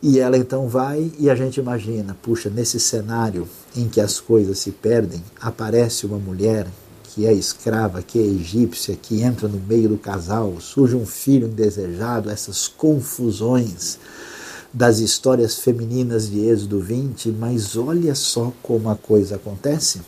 E 0.03 0.19
ela 0.19 0.35
então 0.35 0.67
vai 0.67 1.11
e 1.19 1.29
a 1.29 1.35
gente 1.35 1.59
imagina, 1.59 2.17
puxa, 2.23 2.49
nesse 2.49 2.79
cenário 2.79 3.47
em 3.75 3.87
que 3.87 4.01
as 4.01 4.19
coisas 4.19 4.57
se 4.57 4.71
perdem, 4.71 5.23
aparece 5.39 6.07
uma 6.07 6.17
mulher 6.17 6.67
que 7.03 7.27
é 7.27 7.33
escrava, 7.33 8.01
que 8.01 8.17
é 8.17 8.23
egípcia, 8.23 8.95
que 8.99 9.21
entra 9.21 9.47
no 9.47 9.59
meio 9.59 9.89
do 9.89 9.97
casal, 9.97 10.59
surge 10.59 10.95
um 10.95 11.05
filho 11.05 11.47
indesejado, 11.47 12.31
essas 12.31 12.67
confusões 12.67 13.99
das 14.73 14.99
histórias 14.99 15.59
femininas 15.59 16.29
de 16.29 16.39
Êxodo 16.39 16.79
20, 16.79 17.29
mas 17.29 17.75
olha 17.75 18.15
só 18.15 18.51
como 18.63 18.89
a 18.89 18.95
coisa 18.95 19.35
acontece. 19.35 20.01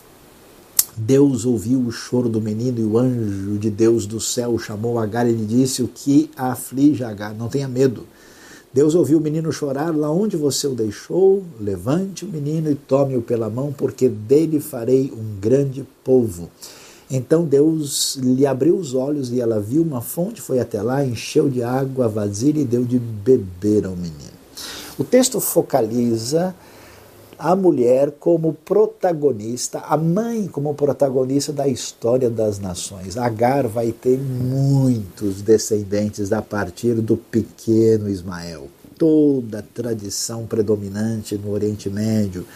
Deus 0.96 1.44
ouviu 1.44 1.80
o 1.80 1.92
choro 1.92 2.28
do 2.28 2.40
menino 2.40 2.80
e 2.80 2.84
o 2.84 2.98
anjo 2.98 3.58
de 3.58 3.68
Deus 3.68 4.06
do 4.06 4.20
céu 4.20 4.58
chamou 4.58 4.98
Agar 4.98 5.28
e 5.28 5.32
lhe 5.32 5.44
disse: 5.44 5.82
O 5.82 5.88
que 5.88 6.30
aflige 6.36 7.04
Agar? 7.04 7.34
Não 7.34 7.48
tenha 7.48 7.68
medo 7.68 8.06
Deus 8.74 8.96
ouviu 8.96 9.18
o 9.18 9.20
menino 9.20 9.52
chorar 9.52 9.96
lá 9.96 10.10
onde 10.10 10.36
você 10.36 10.66
o 10.66 10.74
deixou. 10.74 11.44
Levante 11.60 12.24
o 12.24 12.28
menino 12.28 12.68
e 12.68 12.74
tome-o 12.74 13.22
pela 13.22 13.48
mão, 13.48 13.72
porque 13.72 14.08
dele 14.08 14.58
farei 14.58 15.12
um 15.16 15.40
grande 15.40 15.86
povo. 16.02 16.50
Então 17.08 17.44
Deus 17.44 18.16
lhe 18.16 18.44
abriu 18.44 18.76
os 18.76 18.92
olhos 18.92 19.30
e 19.30 19.40
ela 19.40 19.60
viu 19.60 19.80
uma 19.80 20.00
fonte, 20.00 20.40
foi 20.40 20.58
até 20.58 20.82
lá, 20.82 21.04
encheu 21.04 21.48
de 21.48 21.62
água 21.62 22.06
a 22.06 22.08
vasilha 22.08 22.58
e 22.58 22.64
deu 22.64 22.84
de 22.84 22.98
beber 22.98 23.86
ao 23.86 23.94
menino. 23.94 24.34
O 24.98 25.04
texto 25.04 25.38
focaliza 25.38 26.52
a 27.38 27.54
mulher 27.54 28.12
como 28.18 28.52
protagonista, 28.52 29.80
a 29.80 29.96
mãe 29.96 30.46
como 30.46 30.74
protagonista 30.74 31.52
da 31.52 31.66
história 31.66 32.30
das 32.30 32.58
nações. 32.58 33.16
Agar 33.16 33.66
vai 33.66 33.92
ter 33.92 34.18
muitos 34.18 35.42
descendentes 35.42 36.32
a 36.32 36.40
partir 36.40 36.94
do 36.94 37.16
pequeno 37.16 38.08
Ismael. 38.08 38.68
Toda 38.98 39.58
a 39.58 39.62
tradição 39.62 40.46
predominante 40.46 41.36
no 41.36 41.50
Oriente 41.50 41.90
Médio, 41.90 42.46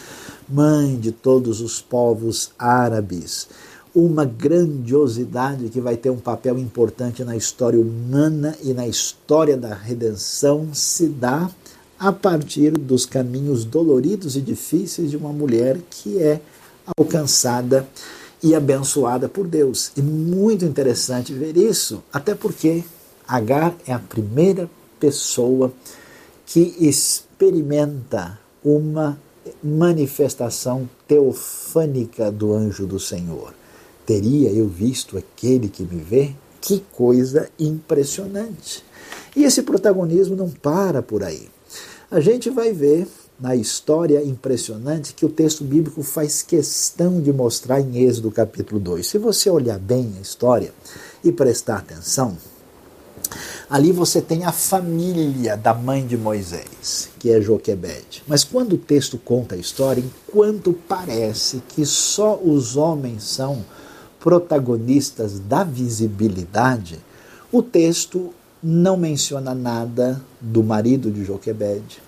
mãe 0.49 0.97
de 0.97 1.13
todos 1.13 1.61
os 1.61 1.81
povos 1.81 2.53
árabes, 2.59 3.49
uma 3.95 4.25
grandiosidade 4.25 5.69
que 5.69 5.81
vai 5.81 5.97
ter 5.97 6.11
um 6.11 6.19
papel 6.19 6.59
importante 6.59 7.25
na 7.25 7.37
história 7.37 7.81
humana 7.81 8.57
e 8.63 8.73
na 8.73 8.87
história 8.87 9.57
da 9.57 9.75
redenção 9.75 10.69
se 10.73 11.09
dá 11.09 11.51
a 11.99 12.13
partir 12.13 12.73
dos 12.73 13.05
caminhos 13.05 13.65
doloridos 13.65 14.37
e 14.37 14.41
difíceis 14.41 15.11
de 15.11 15.17
uma 15.17 15.33
mulher 15.33 15.79
que 15.91 16.19
é 16.19 16.41
alcançada 16.97 17.89
e 18.43 18.55
abençoada 18.55 19.29
por 19.29 19.47
Deus. 19.47 19.91
E 19.97 20.03
muito 20.03 20.65
interessante 20.65 21.33
ver 21.33 21.57
isso, 21.57 22.03
até 22.13 22.35
porque 22.35 22.85
Agar 23.27 23.77
é 23.87 23.93
a 23.93 23.99
primeira 23.99 24.71
pessoa 24.99 25.71
que 26.47 26.75
experimenta 26.81 28.39
uma 28.65 29.21
manifestação 29.63 30.89
teofânica 31.07 32.33
do 32.33 32.55
anjo 32.55 32.87
do 32.87 32.99
Senhor. 32.99 33.53
Teria 34.07 34.51
eu 34.51 34.67
visto 34.67 35.19
aquele 35.19 35.69
que 35.69 35.83
me 35.83 36.01
vê? 36.01 36.35
Que 36.59 36.83
coisa 36.91 37.51
impressionante! 37.59 38.83
E 39.37 39.45
esse 39.45 39.63
protagonismo 39.63 40.35
não 40.35 40.49
para 40.49 41.03
por 41.03 41.23
aí. 41.23 41.49
A 42.11 42.21
gente 42.21 42.49
vai 42.49 42.73
ver 42.73 43.07
na 43.39 43.55
história 43.55 44.25
impressionante 44.25 45.13
que 45.13 45.27
o 45.27 45.29
texto 45.29 45.63
bíblico 45.63 46.03
faz 46.03 46.41
questão 46.41 47.21
de 47.21 47.31
mostrar 47.35 47.83
em 47.83 47.99
Êxodo 47.99 48.31
capítulo 48.31 48.81
2. 48.81 49.07
Se 49.07 49.19
você 49.19 49.51
olhar 49.51 49.79
bem 49.79 50.15
a 50.17 50.23
história 50.23 50.73
e 51.23 51.31
prestar 51.31 51.77
atenção, 51.77 52.35
ali 53.69 53.93
você 53.93 54.23
tem 54.23 54.47
a 54.47 54.53
família 54.53 55.55
da 55.55 55.75
mãe 55.75 56.07
de 56.07 56.17
Moisés, 56.17 57.11
que 57.19 57.31
é 57.31 57.43
Joquebede. 57.43 58.25
Mas 58.27 58.43
quando 58.43 58.73
o 58.73 58.79
texto 58.79 59.19
conta 59.19 59.55
a 59.55 59.59
história, 59.59 60.03
enquanto 60.03 60.73
parece 60.73 61.63
que 61.69 61.85
só 61.85 62.41
os 62.43 62.75
homens 62.75 63.23
são 63.25 63.63
protagonistas 64.19 65.39
da 65.39 65.63
visibilidade, 65.63 67.01
o 67.53 67.63
texto 67.63 68.33
não 68.63 68.97
menciona 68.97 69.55
nada 69.55 70.21
do 70.41 70.63
marido 70.63 71.11
de 71.11 71.25
Joquebede. 71.25 72.03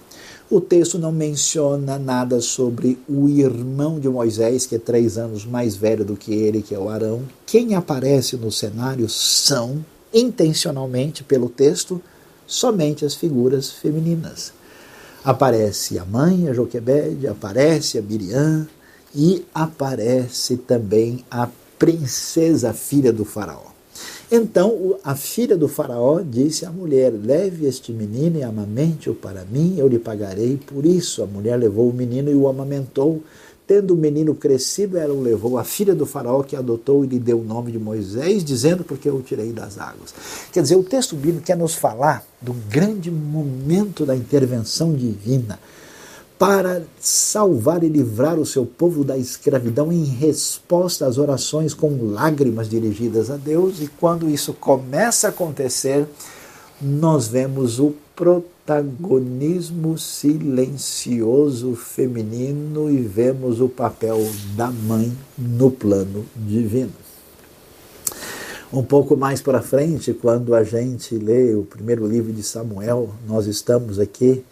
O 0.51 0.61
texto 0.61 0.99
não 0.99 1.13
menciona 1.13 1.97
nada 1.97 2.41
sobre 2.41 2.99
o 3.09 3.29
irmão 3.29 4.01
de 4.01 4.09
Moisés, 4.09 4.67
que 4.67 4.75
é 4.75 4.79
três 4.79 5.17
anos 5.17 5.45
mais 5.45 5.77
velho 5.77 6.05
do 6.05 6.17
que 6.17 6.35
ele, 6.35 6.61
que 6.61 6.75
é 6.75 6.79
o 6.79 6.89
Arão. 6.89 7.23
Quem 7.47 7.77
aparece 7.77 8.37
no 8.37 8.51
cenário 8.51 9.09
são, 9.09 9.85
intencionalmente 10.13 11.23
pelo 11.23 11.49
texto, 11.49 12.03
somente 12.49 13.05
as 13.05 13.15
figuras 13.15 13.71
femininas. 13.71 14.53
Aparece 15.23 16.01
a 16.01 16.05
mãe, 16.05 16.49
a 16.49 16.53
Joquebede, 16.53 17.29
aparece 17.29 17.97
a 17.97 18.03
Miriam 18.03 18.67
e 19.15 19.45
aparece 19.55 20.57
também 20.57 21.25
a 21.31 21.49
princesa 21.79 22.73
filha 22.73 23.13
do 23.13 23.25
faraó. 23.25 23.71
Então 24.31 24.97
a 25.03 25.17
filha 25.17 25.57
do 25.57 25.67
faraó 25.67 26.21
disse 26.21 26.65
à 26.65 26.71
mulher: 26.71 27.13
Leve 27.13 27.67
este 27.67 27.93
menino 27.93 28.39
e 28.39 28.43
amamente-o 28.45 29.15
para 29.15 29.45
mim, 29.45 29.75
eu 29.77 29.89
lhe 29.89 29.99
pagarei 29.99 30.57
por 30.57 30.87
isso. 30.87 31.23
A 31.23 31.27
mulher 31.27 31.57
levou 31.57 31.91
o 31.91 31.93
menino 31.93 32.31
e 32.31 32.35
o 32.35 32.47
amamentou. 32.47 33.23
Tendo 33.67 33.95
o 33.95 33.97
menino 33.97 34.35
crescido, 34.35 34.99
ela 34.99 35.15
o 35.15 35.23
levou 35.23 35.57
à 35.57 35.63
filha 35.63 35.95
do 35.95 36.05
faraó, 36.05 36.43
que 36.43 36.57
adotou 36.57 37.05
e 37.05 37.09
lhe 37.09 37.21
deu 37.21 37.39
o 37.39 37.45
nome 37.45 37.71
de 37.71 37.79
Moisés, 37.79 38.43
dizendo, 38.43 38.83
porque 38.83 39.09
eu 39.09 39.15
o 39.15 39.23
tirei 39.23 39.53
das 39.53 39.79
águas. 39.79 40.13
Quer 40.53 40.63
dizer, 40.63 40.75
o 40.75 40.83
texto 40.83 41.15
bíblico 41.15 41.47
quer 41.47 41.57
nos 41.57 41.77
falar 41.77 42.27
do 42.43 42.53
grande 42.53 43.13
momento 43.13 44.05
da 44.05 44.17
intervenção 44.17 44.93
divina 44.93 45.57
para 46.41 46.85
salvar 46.99 47.85
e 47.85 47.89
livrar 47.91 48.39
o 48.39 48.47
seu 48.47 48.65
povo 48.65 49.05
da 49.05 49.19
escravidão 49.19 49.93
em 49.93 50.05
resposta 50.05 51.05
às 51.05 51.19
orações 51.19 51.75
com 51.75 52.03
lágrimas 52.03 52.67
dirigidas 52.67 53.31
a 53.31 53.37
Deus. 53.37 53.83
E 53.83 53.89
quando 53.89 54.27
isso 54.27 54.55
começa 54.55 55.27
a 55.27 55.31
acontecer, 55.31 56.09
nós 56.81 57.29
vemos 57.29 57.79
o 57.79 57.93
protagonismo 58.17 59.99
silencioso 59.99 61.75
feminino 61.75 62.91
e 62.91 63.03
vemos 63.03 63.61
o 63.61 63.69
papel 63.69 64.27
da 64.57 64.71
mãe 64.71 65.13
no 65.37 65.71
plano 65.71 66.25
divino. 66.35 66.93
Um 68.73 68.83
pouco 68.83 69.15
mais 69.15 69.43
para 69.43 69.61
frente, 69.61 70.15
quando 70.15 70.55
a 70.55 70.65
gente 70.65 71.17
lê 71.17 71.55
o 71.55 71.65
primeiro 71.65 72.07
livro 72.07 72.33
de 72.33 72.43
Samuel, 72.43 73.11
nós 73.29 73.47
estamos 73.47 73.99
aqui 73.99 74.43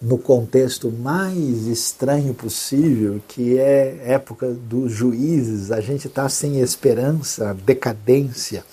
no 0.00 0.16
contexto 0.16 0.90
mais 0.90 1.66
estranho 1.66 2.32
possível, 2.32 3.20
que 3.28 3.58
é 3.58 4.00
época 4.04 4.50
dos 4.50 4.92
juízes, 4.92 5.70
a 5.70 5.80
gente 5.80 6.06
está 6.06 6.28
sem 6.28 6.60
esperança, 6.60 7.54
decadência 7.66 8.64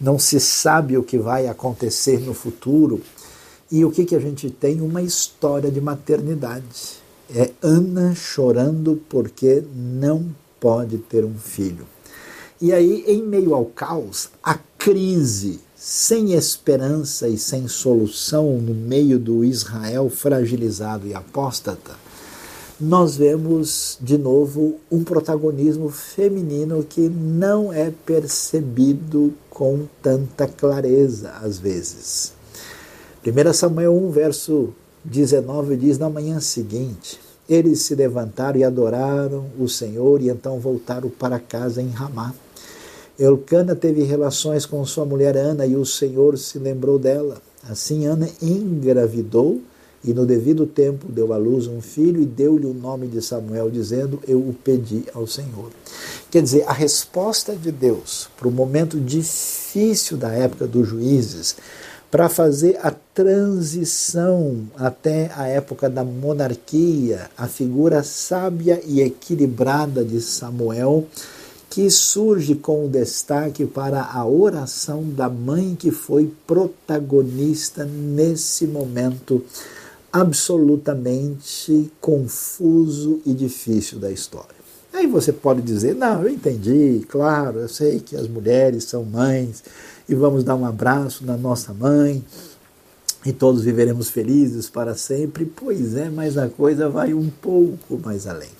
não 0.00 0.18
se 0.18 0.40
sabe 0.40 0.96
o 0.96 1.02
que 1.02 1.18
vai 1.18 1.46
acontecer 1.46 2.20
no 2.20 2.32
futuro. 2.32 3.02
E 3.70 3.84
o 3.84 3.90
que, 3.90 4.04
que 4.04 4.16
a 4.16 4.20
gente 4.20 4.48
tem? 4.50 4.80
Uma 4.80 5.02
história 5.02 5.70
de 5.70 5.80
maternidade. 5.80 7.00
É 7.32 7.50
Ana 7.62 8.14
chorando 8.14 9.00
porque 9.08 9.62
não 9.74 10.34
pode 10.58 10.98
ter 10.98 11.24
um 11.24 11.34
filho. 11.34 11.86
E 12.60 12.72
aí, 12.72 13.04
em 13.06 13.22
meio 13.22 13.54
ao 13.54 13.66
caos, 13.66 14.30
a 14.42 14.58
crise, 14.76 15.60
sem 15.80 16.34
esperança 16.34 17.26
e 17.26 17.38
sem 17.38 17.66
solução 17.66 18.58
no 18.58 18.74
meio 18.74 19.18
do 19.18 19.42
Israel 19.42 20.10
fragilizado 20.10 21.06
e 21.06 21.14
apóstata, 21.14 21.92
nós 22.78 23.16
vemos 23.16 23.96
de 23.98 24.18
novo 24.18 24.78
um 24.90 25.02
protagonismo 25.02 25.88
feminino 25.88 26.84
que 26.86 27.08
não 27.08 27.72
é 27.72 27.90
percebido 28.04 29.32
com 29.48 29.86
tanta 30.02 30.46
clareza 30.46 31.30
às 31.40 31.58
vezes. 31.58 32.34
1 33.26 33.52
Samuel 33.54 33.94
1, 33.94 34.10
verso 34.10 34.74
19 35.02 35.78
diz: 35.78 35.96
Na 35.96 36.10
manhã 36.10 36.40
seguinte, 36.40 37.18
eles 37.48 37.80
se 37.80 37.94
levantaram 37.94 38.60
e 38.60 38.64
adoraram 38.64 39.46
o 39.58 39.66
Senhor 39.66 40.20
e 40.20 40.28
então 40.28 40.60
voltaram 40.60 41.08
para 41.08 41.38
casa 41.38 41.80
em 41.80 41.88
Ramá. 41.88 42.34
Elcana 43.20 43.76
teve 43.76 44.02
relações 44.02 44.64
com 44.64 44.82
sua 44.86 45.04
mulher 45.04 45.36
Ana 45.36 45.66
e 45.66 45.76
o 45.76 45.84
Senhor 45.84 46.38
se 46.38 46.58
lembrou 46.58 46.98
dela. 46.98 47.36
Assim 47.68 48.06
Ana 48.06 48.26
engravidou 48.40 49.60
e 50.02 50.14
no 50.14 50.24
devido 50.24 50.64
tempo 50.64 51.06
deu 51.12 51.34
à 51.34 51.36
luz 51.36 51.66
um 51.66 51.82
filho 51.82 52.22
e 52.22 52.24
deu-lhe 52.24 52.64
o 52.64 52.72
nome 52.72 53.06
de 53.06 53.20
Samuel, 53.20 53.70
dizendo: 53.70 54.18
Eu 54.26 54.38
o 54.38 54.54
pedi 54.64 55.04
ao 55.12 55.26
Senhor. 55.26 55.70
Quer 56.30 56.42
dizer, 56.42 56.64
a 56.66 56.72
resposta 56.72 57.54
de 57.54 57.70
Deus 57.70 58.30
para 58.38 58.48
o 58.48 58.50
momento 58.50 58.98
difícil 58.98 60.16
da 60.16 60.30
época 60.30 60.66
dos 60.66 60.88
juízes, 60.88 61.56
para 62.10 62.30
fazer 62.30 62.78
a 62.82 62.90
transição 62.90 64.66
até 64.78 65.30
a 65.36 65.46
época 65.46 65.90
da 65.90 66.02
monarquia, 66.02 67.30
a 67.36 67.46
figura 67.46 68.02
sábia 68.02 68.80
e 68.86 69.02
equilibrada 69.02 70.02
de 70.02 70.22
Samuel, 70.22 71.06
que 71.70 71.88
surge 71.88 72.56
com 72.56 72.88
destaque 72.88 73.64
para 73.64 74.02
a 74.02 74.26
oração 74.26 75.04
da 75.08 75.28
mãe 75.28 75.76
que 75.78 75.92
foi 75.92 76.30
protagonista 76.44 77.84
nesse 77.84 78.66
momento 78.66 79.44
absolutamente 80.12 81.88
confuso 82.00 83.20
e 83.24 83.32
difícil 83.32 84.00
da 84.00 84.10
história. 84.10 84.58
Aí 84.92 85.06
você 85.06 85.32
pode 85.32 85.62
dizer: 85.62 85.94
não, 85.94 86.24
eu 86.24 86.28
entendi, 86.28 87.06
claro, 87.08 87.60
eu 87.60 87.68
sei 87.68 88.00
que 88.00 88.16
as 88.16 88.26
mulheres 88.26 88.82
são 88.84 89.04
mães 89.04 89.62
e 90.08 90.14
vamos 90.14 90.42
dar 90.42 90.56
um 90.56 90.66
abraço 90.66 91.24
na 91.24 91.36
nossa 91.36 91.72
mãe 91.72 92.24
e 93.24 93.32
todos 93.32 93.62
viveremos 93.62 94.10
felizes 94.10 94.68
para 94.68 94.96
sempre. 94.96 95.44
Pois 95.44 95.94
é, 95.94 96.10
mas 96.10 96.36
a 96.36 96.48
coisa 96.48 96.88
vai 96.88 97.14
um 97.14 97.30
pouco 97.30 97.96
mais 98.04 98.26
além. 98.26 98.50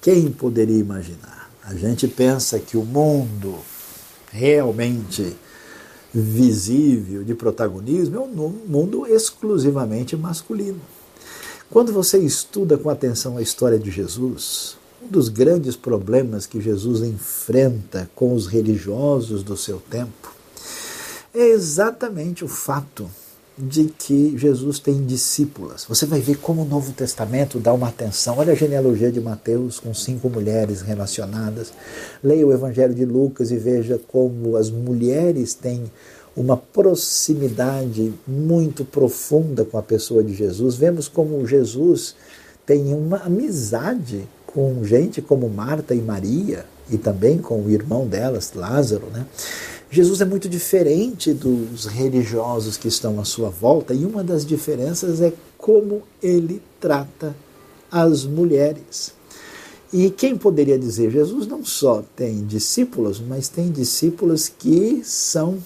Quem 0.00 0.32
poderia 0.32 0.78
imaginar? 0.78 1.45
A 1.66 1.74
gente 1.74 2.06
pensa 2.06 2.60
que 2.60 2.76
o 2.76 2.84
mundo 2.84 3.56
realmente 4.30 5.36
visível 6.14 7.24
de 7.24 7.34
protagonismo 7.34 8.16
é 8.16 8.20
um 8.20 8.28
mundo 8.28 9.04
exclusivamente 9.04 10.16
masculino. 10.16 10.80
Quando 11.68 11.92
você 11.92 12.18
estuda 12.18 12.78
com 12.78 12.88
atenção 12.88 13.36
a 13.36 13.42
história 13.42 13.80
de 13.80 13.90
Jesus, 13.90 14.76
um 15.02 15.08
dos 15.08 15.28
grandes 15.28 15.74
problemas 15.74 16.46
que 16.46 16.60
Jesus 16.60 17.02
enfrenta 17.02 18.08
com 18.14 18.32
os 18.32 18.46
religiosos 18.46 19.42
do 19.42 19.56
seu 19.56 19.80
tempo 19.90 20.32
é 21.34 21.48
exatamente 21.48 22.44
o 22.44 22.48
fato 22.48 23.10
de 23.58 23.84
que 23.84 24.36
Jesus 24.36 24.78
tem 24.78 25.04
discípulas. 25.04 25.86
Você 25.88 26.04
vai 26.04 26.20
ver 26.20 26.36
como 26.36 26.62
o 26.62 26.64
Novo 26.66 26.92
Testamento 26.92 27.58
dá 27.58 27.72
uma 27.72 27.88
atenção. 27.88 28.38
Olha 28.38 28.52
a 28.52 28.56
genealogia 28.56 29.10
de 29.10 29.20
Mateus 29.20 29.80
com 29.80 29.94
cinco 29.94 30.28
mulheres 30.28 30.82
relacionadas. 30.82 31.72
Leia 32.22 32.46
o 32.46 32.52
Evangelho 32.52 32.94
de 32.94 33.04
Lucas 33.04 33.50
e 33.50 33.56
veja 33.56 33.98
como 34.08 34.56
as 34.56 34.70
mulheres 34.70 35.54
têm 35.54 35.84
uma 36.36 36.56
proximidade 36.56 38.12
muito 38.26 38.84
profunda 38.84 39.64
com 39.64 39.78
a 39.78 39.82
pessoa 39.82 40.22
de 40.22 40.34
Jesus. 40.34 40.76
Vemos 40.76 41.08
como 41.08 41.46
Jesus 41.46 42.14
tem 42.66 42.92
uma 42.92 43.18
amizade 43.18 44.28
com 44.46 44.84
gente 44.84 45.22
como 45.22 45.48
Marta 45.48 45.94
e 45.94 46.00
Maria 46.02 46.66
e 46.90 46.98
também 46.98 47.38
com 47.38 47.62
o 47.62 47.70
irmão 47.70 48.06
delas, 48.06 48.52
Lázaro, 48.54 49.06
né? 49.12 49.24
Jesus 49.90 50.20
é 50.20 50.24
muito 50.24 50.48
diferente 50.48 51.32
dos 51.32 51.86
religiosos 51.86 52.76
que 52.76 52.88
estão 52.88 53.20
à 53.20 53.24
sua 53.24 53.50
volta, 53.50 53.94
e 53.94 54.04
uma 54.04 54.24
das 54.24 54.44
diferenças 54.44 55.20
é 55.20 55.32
como 55.56 56.02
ele 56.22 56.60
trata 56.80 57.36
as 57.90 58.24
mulheres. 58.24 59.14
E 59.92 60.10
quem 60.10 60.36
poderia 60.36 60.78
dizer? 60.78 61.10
Jesus 61.10 61.46
não 61.46 61.64
só 61.64 62.02
tem 62.14 62.44
discípulos, 62.44 63.20
mas 63.20 63.48
tem 63.48 63.70
discípulos 63.70 64.48
que 64.48 65.02
são 65.04 65.58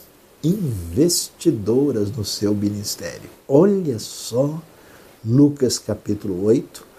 investidoras 0.44 2.10
no 2.10 2.24
seu 2.24 2.54
ministério. 2.54 3.28
Olha 3.48 3.98
só 3.98 4.60
Lucas 5.24 5.78
capítulo 5.78 6.44
8, 6.44 6.89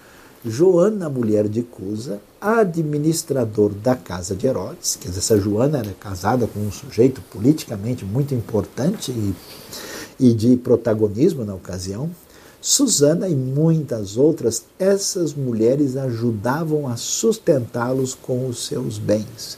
Joana, 0.43 1.07
mulher 1.07 1.47
de 1.47 1.61
Cusa, 1.61 2.19
administrador 2.39 3.69
da 3.69 3.95
casa 3.95 4.35
de 4.35 4.47
Herodes, 4.47 4.95
quer 4.99 5.09
dizer, 5.09 5.19
essa 5.19 5.37
Joana 5.37 5.77
era 5.77 5.93
casada 5.99 6.47
com 6.47 6.59
um 6.59 6.71
sujeito 6.71 7.21
politicamente 7.31 8.03
muito 8.03 8.33
importante 8.33 9.11
e, 9.11 9.35
e 10.19 10.33
de 10.33 10.57
protagonismo 10.57 11.45
na 11.45 11.53
ocasião, 11.53 12.09
Susana 12.59 13.27
e 13.27 13.35
muitas 13.35 14.17
outras, 14.17 14.63
essas 14.77 15.33
mulheres 15.33 15.97
ajudavam 15.97 16.87
a 16.87 16.95
sustentá-los 16.95 18.13
com 18.13 18.47
os 18.47 18.65
seus 18.65 18.99
bens. 18.99 19.57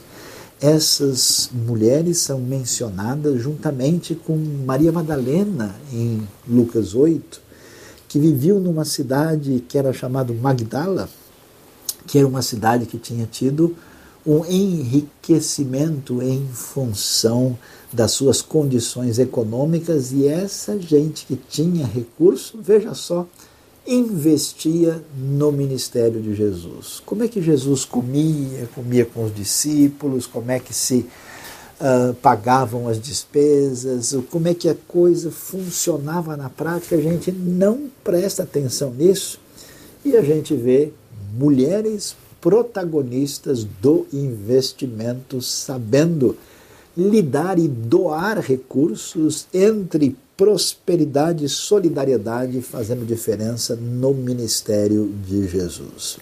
Essas 0.58 1.50
mulheres 1.52 2.18
são 2.18 2.40
mencionadas 2.40 3.42
juntamente 3.42 4.14
com 4.14 4.34
Maria 4.64 4.90
Madalena 4.90 5.74
em 5.92 6.26
Lucas 6.48 6.94
8, 6.94 7.43
que 8.14 8.18
viviam 8.20 8.60
numa 8.60 8.84
cidade 8.84 9.64
que 9.66 9.76
era 9.76 9.92
chamada 9.92 10.32
Magdala, 10.32 11.08
que 12.06 12.16
era 12.16 12.28
uma 12.28 12.42
cidade 12.42 12.86
que 12.86 12.96
tinha 12.96 13.26
tido 13.26 13.74
um 14.24 14.44
enriquecimento 14.44 16.22
em 16.22 16.46
função 16.46 17.58
das 17.92 18.12
suas 18.12 18.40
condições 18.40 19.18
econômicas 19.18 20.12
e 20.12 20.28
essa 20.28 20.78
gente 20.78 21.26
que 21.26 21.34
tinha 21.34 21.84
recurso, 21.84 22.56
veja 22.62 22.94
só, 22.94 23.26
investia 23.84 25.04
no 25.18 25.50
ministério 25.50 26.22
de 26.22 26.36
Jesus. 26.36 27.02
Como 27.04 27.24
é 27.24 27.26
que 27.26 27.42
Jesus 27.42 27.84
comia? 27.84 28.68
Comia 28.76 29.04
com 29.04 29.24
os 29.24 29.34
discípulos? 29.34 30.24
Como 30.24 30.52
é 30.52 30.60
que 30.60 30.72
se 30.72 31.04
uh, 31.84 32.14
pagavam 32.14 32.88
as 32.88 32.98
despesas, 32.98 34.16
como 34.30 34.48
é 34.48 34.54
que 34.54 34.68
a 34.68 34.76
coisa 34.88 35.30
funcionava 35.30 36.36
na 36.36 36.48
prática, 36.48 36.96
a 36.96 37.00
gente 37.00 37.30
não 37.30 37.90
presta 38.02 38.42
atenção 38.42 38.90
nisso 38.90 39.38
e 40.02 40.16
a 40.16 40.22
gente 40.22 40.54
vê 40.54 40.92
mulheres 41.36 42.16
protagonistas 42.40 43.64
do 43.64 44.06
investimento, 44.12 45.42
sabendo 45.42 46.36
lidar 46.96 47.58
e 47.58 47.68
doar 47.68 48.38
recursos 48.38 49.46
entre 49.52 50.16
prosperidade 50.36 51.44
e 51.44 51.48
solidariedade 51.48 52.60
fazendo 52.60 53.06
diferença 53.06 53.76
no 53.76 54.12
ministério 54.12 55.12
de 55.26 55.46
Jesus. 55.46 56.18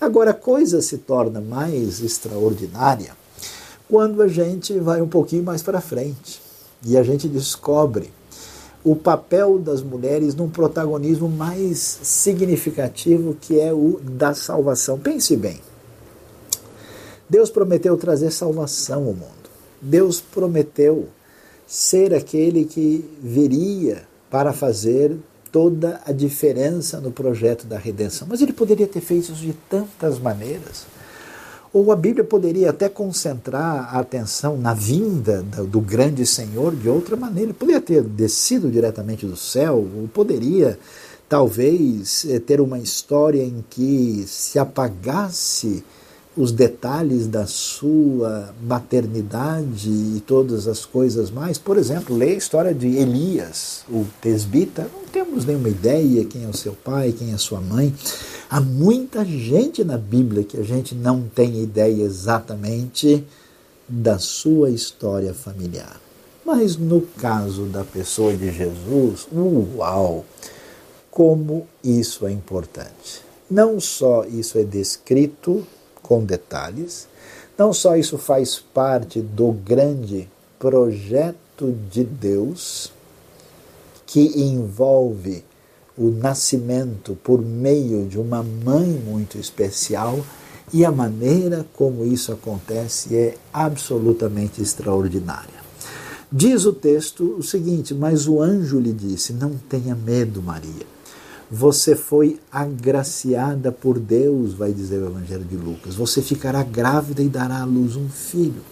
Agora, 0.00 0.32
a 0.32 0.34
coisa 0.34 0.82
se 0.82 0.98
torna 0.98 1.40
mais 1.40 2.02
extraordinária 2.02 3.23
quando 3.94 4.22
a 4.22 4.26
gente 4.26 4.76
vai 4.80 5.00
um 5.00 5.06
pouquinho 5.06 5.44
mais 5.44 5.62
para 5.62 5.80
frente 5.80 6.42
e 6.84 6.98
a 6.98 7.04
gente 7.04 7.28
descobre 7.28 8.10
o 8.82 8.96
papel 8.96 9.56
das 9.56 9.84
mulheres 9.84 10.34
num 10.34 10.50
protagonismo 10.50 11.28
mais 11.28 11.78
significativo 12.02 13.36
que 13.40 13.60
é 13.60 13.72
o 13.72 14.00
da 14.02 14.34
salvação. 14.34 14.98
Pense 14.98 15.36
bem. 15.36 15.60
Deus 17.30 17.50
prometeu 17.50 17.96
trazer 17.96 18.32
salvação 18.32 19.04
ao 19.04 19.12
mundo. 19.12 19.48
Deus 19.80 20.20
prometeu 20.20 21.06
ser 21.64 22.12
aquele 22.12 22.64
que 22.64 23.08
viria 23.22 24.02
para 24.28 24.52
fazer 24.52 25.16
toda 25.52 26.00
a 26.04 26.10
diferença 26.10 27.00
no 27.00 27.12
projeto 27.12 27.64
da 27.64 27.78
redenção. 27.78 28.26
Mas 28.28 28.42
ele 28.42 28.52
poderia 28.52 28.88
ter 28.88 29.00
feito 29.00 29.30
isso 29.30 29.34
de 29.34 29.52
tantas 29.70 30.18
maneiras. 30.18 30.84
Ou 31.74 31.90
a 31.90 31.96
Bíblia 31.96 32.22
poderia 32.22 32.70
até 32.70 32.88
concentrar 32.88 33.92
a 33.92 33.98
atenção 33.98 34.56
na 34.56 34.72
vinda 34.72 35.42
do 35.42 35.80
grande 35.80 36.24
Senhor 36.24 36.72
de 36.72 36.88
outra 36.88 37.16
maneira. 37.16 37.50
Ele 37.50 37.52
poderia 37.52 37.80
ter 37.80 38.00
descido 38.00 38.70
diretamente 38.70 39.26
do 39.26 39.36
céu, 39.36 39.84
ou 39.96 40.06
poderia 40.06 40.78
talvez 41.28 42.26
eh, 42.30 42.38
ter 42.38 42.60
uma 42.60 42.78
história 42.78 43.42
em 43.42 43.64
que 43.68 44.24
se 44.28 44.56
apagasse 44.56 45.82
os 46.36 46.50
detalhes 46.50 47.28
da 47.28 47.46
sua 47.46 48.52
maternidade 48.60 49.88
e 49.88 50.22
todas 50.26 50.66
as 50.66 50.84
coisas 50.84 51.30
mais. 51.30 51.58
Por 51.58 51.78
exemplo, 51.78 52.16
leia 52.16 52.34
a 52.34 52.38
história 52.38 52.74
de 52.74 52.88
Elias, 52.88 53.84
o 53.88 54.04
tesbita. 54.20 54.88
Não 54.92 55.04
temos 55.04 55.44
nenhuma 55.44 55.68
ideia 55.68 56.24
quem 56.24 56.44
é 56.44 56.48
o 56.48 56.56
seu 56.56 56.72
pai, 56.72 57.12
quem 57.12 57.30
é 57.30 57.34
a 57.34 57.38
sua 57.38 57.60
mãe. 57.60 57.94
Há 58.50 58.60
muita 58.60 59.24
gente 59.24 59.84
na 59.84 59.96
Bíblia 59.96 60.42
que 60.42 60.58
a 60.58 60.64
gente 60.64 60.94
não 60.94 61.22
tem 61.22 61.62
ideia 61.62 62.02
exatamente 62.02 63.24
da 63.88 64.18
sua 64.18 64.70
história 64.70 65.32
familiar. 65.32 66.00
Mas 66.44 66.76
no 66.76 67.00
caso 67.00 67.64
da 67.66 67.84
pessoa 67.84 68.34
de 68.34 68.50
Jesus, 68.50 69.26
uau! 69.76 70.24
Como 71.10 71.66
isso 71.82 72.26
é 72.26 72.32
importante. 72.32 73.22
Não 73.48 73.78
só 73.78 74.24
isso 74.24 74.58
é 74.58 74.64
descrito 74.64 75.64
com 76.04 76.22
detalhes. 76.22 77.08
Não 77.58 77.72
só 77.72 77.96
isso 77.96 78.16
faz 78.18 78.58
parte 78.58 79.20
do 79.20 79.50
grande 79.50 80.28
projeto 80.58 81.74
de 81.90 82.04
Deus, 82.04 82.92
que 84.06 84.20
envolve 84.40 85.44
o 85.96 86.10
nascimento 86.10 87.16
por 87.24 87.40
meio 87.40 88.06
de 88.06 88.18
uma 88.18 88.42
mãe 88.42 88.86
muito 88.86 89.38
especial, 89.38 90.24
e 90.72 90.84
a 90.84 90.92
maneira 90.92 91.66
como 91.74 92.04
isso 92.04 92.32
acontece 92.32 93.16
é 93.16 93.34
absolutamente 93.52 94.60
extraordinária. 94.60 95.64
Diz 96.30 96.64
o 96.64 96.72
texto 96.72 97.36
o 97.38 97.42
seguinte: 97.42 97.94
Mas 97.94 98.26
o 98.26 98.40
anjo 98.40 98.80
lhe 98.80 98.92
disse: 98.92 99.32
Não 99.32 99.52
tenha 99.68 99.94
medo, 99.94 100.42
Maria 100.42 100.93
você 101.50 101.94
foi 101.94 102.40
agraciada 102.50 103.70
por 103.70 103.98
Deus, 103.98 104.54
vai 104.54 104.72
dizer 104.72 105.02
o 105.02 105.06
Evangelho 105.06 105.44
de 105.44 105.56
Lucas. 105.56 105.94
Você 105.94 106.22
ficará 106.22 106.62
grávida 106.62 107.22
e 107.22 107.28
dará 107.28 107.60
à 107.60 107.64
luz 107.64 107.96
um 107.96 108.08
filho. 108.08 108.62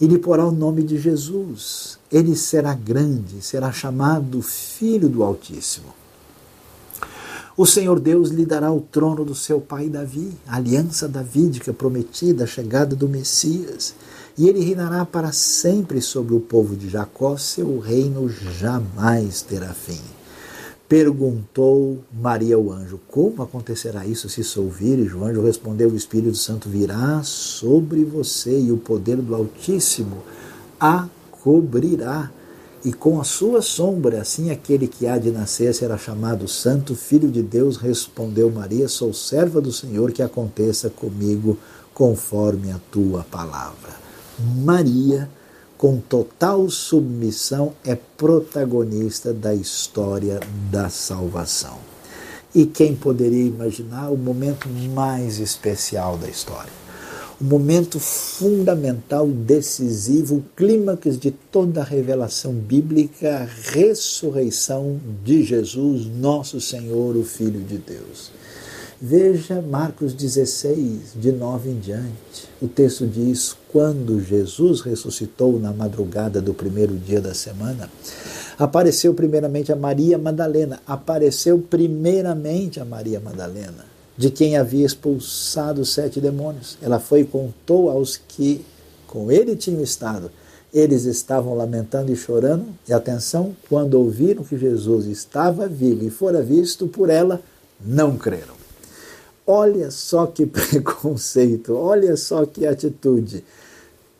E 0.00 0.06
lhe 0.06 0.18
porá 0.18 0.46
o 0.46 0.52
nome 0.52 0.82
de 0.82 0.96
Jesus. 0.96 1.98
Ele 2.10 2.36
será 2.36 2.72
grande, 2.72 3.42
será 3.42 3.72
chamado 3.72 4.40
Filho 4.40 5.08
do 5.08 5.24
Altíssimo. 5.24 5.98
O 7.56 7.66
Senhor 7.66 7.98
Deus 7.98 8.30
lhe 8.30 8.46
dará 8.46 8.72
o 8.72 8.80
trono 8.80 9.24
do 9.24 9.34
seu 9.34 9.60
pai 9.60 9.88
Davi, 9.88 10.30
a 10.46 10.56
aliança 10.56 11.08
davídica 11.08 11.72
prometida, 11.72 12.44
a 12.44 12.46
chegada 12.46 12.94
do 12.94 13.08
Messias. 13.08 13.94
E 14.36 14.48
ele 14.48 14.64
reinará 14.64 15.04
para 15.04 15.32
sempre 15.32 16.00
sobre 16.00 16.32
o 16.34 16.40
povo 16.40 16.76
de 16.76 16.88
Jacó, 16.88 17.36
seu 17.36 17.80
reino 17.80 18.28
jamais 18.28 19.42
terá 19.42 19.74
fim. 19.74 20.17
Perguntou 20.88 21.98
Maria 22.10 22.56
ao 22.56 22.72
anjo: 22.72 22.98
Como 23.08 23.42
acontecerá 23.42 24.06
isso 24.06 24.26
se 24.28 24.42
sou 24.42 24.70
virgem? 24.70 25.14
O 25.14 25.24
anjo 25.24 25.42
respondeu: 25.42 25.90
O 25.90 25.96
Espírito 25.96 26.36
Santo 26.36 26.68
virá 26.68 27.22
sobre 27.22 28.04
você 28.04 28.58
e 28.58 28.72
o 28.72 28.78
poder 28.78 29.16
do 29.16 29.34
Altíssimo 29.34 30.22
a 30.80 31.06
cobrirá. 31.30 32.30
E 32.84 32.92
com 32.92 33.20
a 33.20 33.24
sua 33.24 33.60
sombra, 33.60 34.20
assim 34.20 34.50
aquele 34.50 34.86
que 34.86 35.06
há 35.06 35.18
de 35.18 35.32
nascer 35.32 35.74
será 35.74 35.98
chamado 35.98 36.46
Santo 36.46 36.94
Filho 36.94 37.28
de 37.28 37.42
Deus. 37.42 37.76
Respondeu 37.76 38.50
Maria: 38.50 38.88
Sou 38.88 39.12
serva 39.12 39.60
do 39.60 39.72
Senhor, 39.72 40.10
que 40.12 40.22
aconteça 40.22 40.88
comigo 40.88 41.58
conforme 41.92 42.70
a 42.70 42.80
tua 42.90 43.24
palavra. 43.24 43.90
Maria 44.38 45.28
com 45.78 46.00
total 46.00 46.68
submissão, 46.68 47.72
é 47.84 47.94
protagonista 47.94 49.32
da 49.32 49.54
história 49.54 50.40
da 50.72 50.90
salvação. 50.90 51.78
E 52.52 52.66
quem 52.66 52.96
poderia 52.96 53.46
imaginar 53.46 54.10
o 54.10 54.16
momento 54.16 54.68
mais 54.68 55.38
especial 55.38 56.18
da 56.18 56.28
história? 56.28 56.72
O 57.40 57.44
momento 57.44 58.00
fundamental, 58.00 59.28
decisivo, 59.28 60.38
o 60.38 60.44
clímax 60.56 61.16
de 61.16 61.30
toda 61.30 61.82
a 61.82 61.84
revelação 61.84 62.52
bíblica, 62.52 63.36
a 63.36 63.70
ressurreição 63.70 64.98
de 65.24 65.44
Jesus, 65.44 66.06
nosso 66.06 66.60
Senhor, 66.60 67.16
o 67.16 67.22
Filho 67.22 67.60
de 67.60 67.78
Deus. 67.78 68.32
Veja 69.00 69.62
Marcos 69.62 70.12
16, 70.12 71.12
de 71.14 71.30
9 71.30 71.70
em 71.70 71.78
diante. 71.78 72.48
O 72.60 72.66
texto 72.66 73.06
diz: 73.06 73.56
Quando 73.70 74.18
Jesus 74.18 74.80
ressuscitou 74.80 75.60
na 75.60 75.72
madrugada 75.72 76.40
do 76.40 76.54
primeiro 76.54 76.96
dia 76.96 77.20
da 77.20 77.34
semana, 77.34 77.90
apareceu 78.58 79.12
primeiramente 79.12 79.70
a 79.70 79.76
Maria 79.76 80.16
Madalena. 80.16 80.80
Apareceu 80.86 81.58
primeiramente 81.58 82.80
a 82.80 82.84
Maria 82.84 83.20
Madalena, 83.20 83.84
de 84.16 84.30
quem 84.30 84.56
havia 84.56 84.86
expulsado 84.86 85.84
sete 85.84 86.18
demônios. 86.18 86.78
Ela 86.80 86.98
foi 86.98 87.20
e 87.20 87.24
contou 87.24 87.90
aos 87.90 88.16
que 88.16 88.64
com 89.06 89.30
ele 89.30 89.54
tinham 89.54 89.82
estado. 89.82 90.30
Eles 90.72 91.04
estavam 91.04 91.54
lamentando 91.54 92.10
e 92.10 92.16
chorando, 92.16 92.66
e 92.88 92.92
atenção, 92.92 93.54
quando 93.68 93.94
ouviram 93.94 94.44
que 94.44 94.56
Jesus 94.56 95.06
estava 95.06 95.66
vivo 95.66 96.04
e 96.04 96.10
fora 96.10 96.42
visto 96.42 96.86
por 96.86 97.10
ela, 97.10 97.40
não 97.84 98.16
creram. 98.16 98.57
Olha 99.50 99.90
só 99.90 100.26
que 100.26 100.44
preconceito, 100.44 101.74
olha 101.74 102.18
só 102.18 102.44
que 102.44 102.66
atitude. 102.66 103.42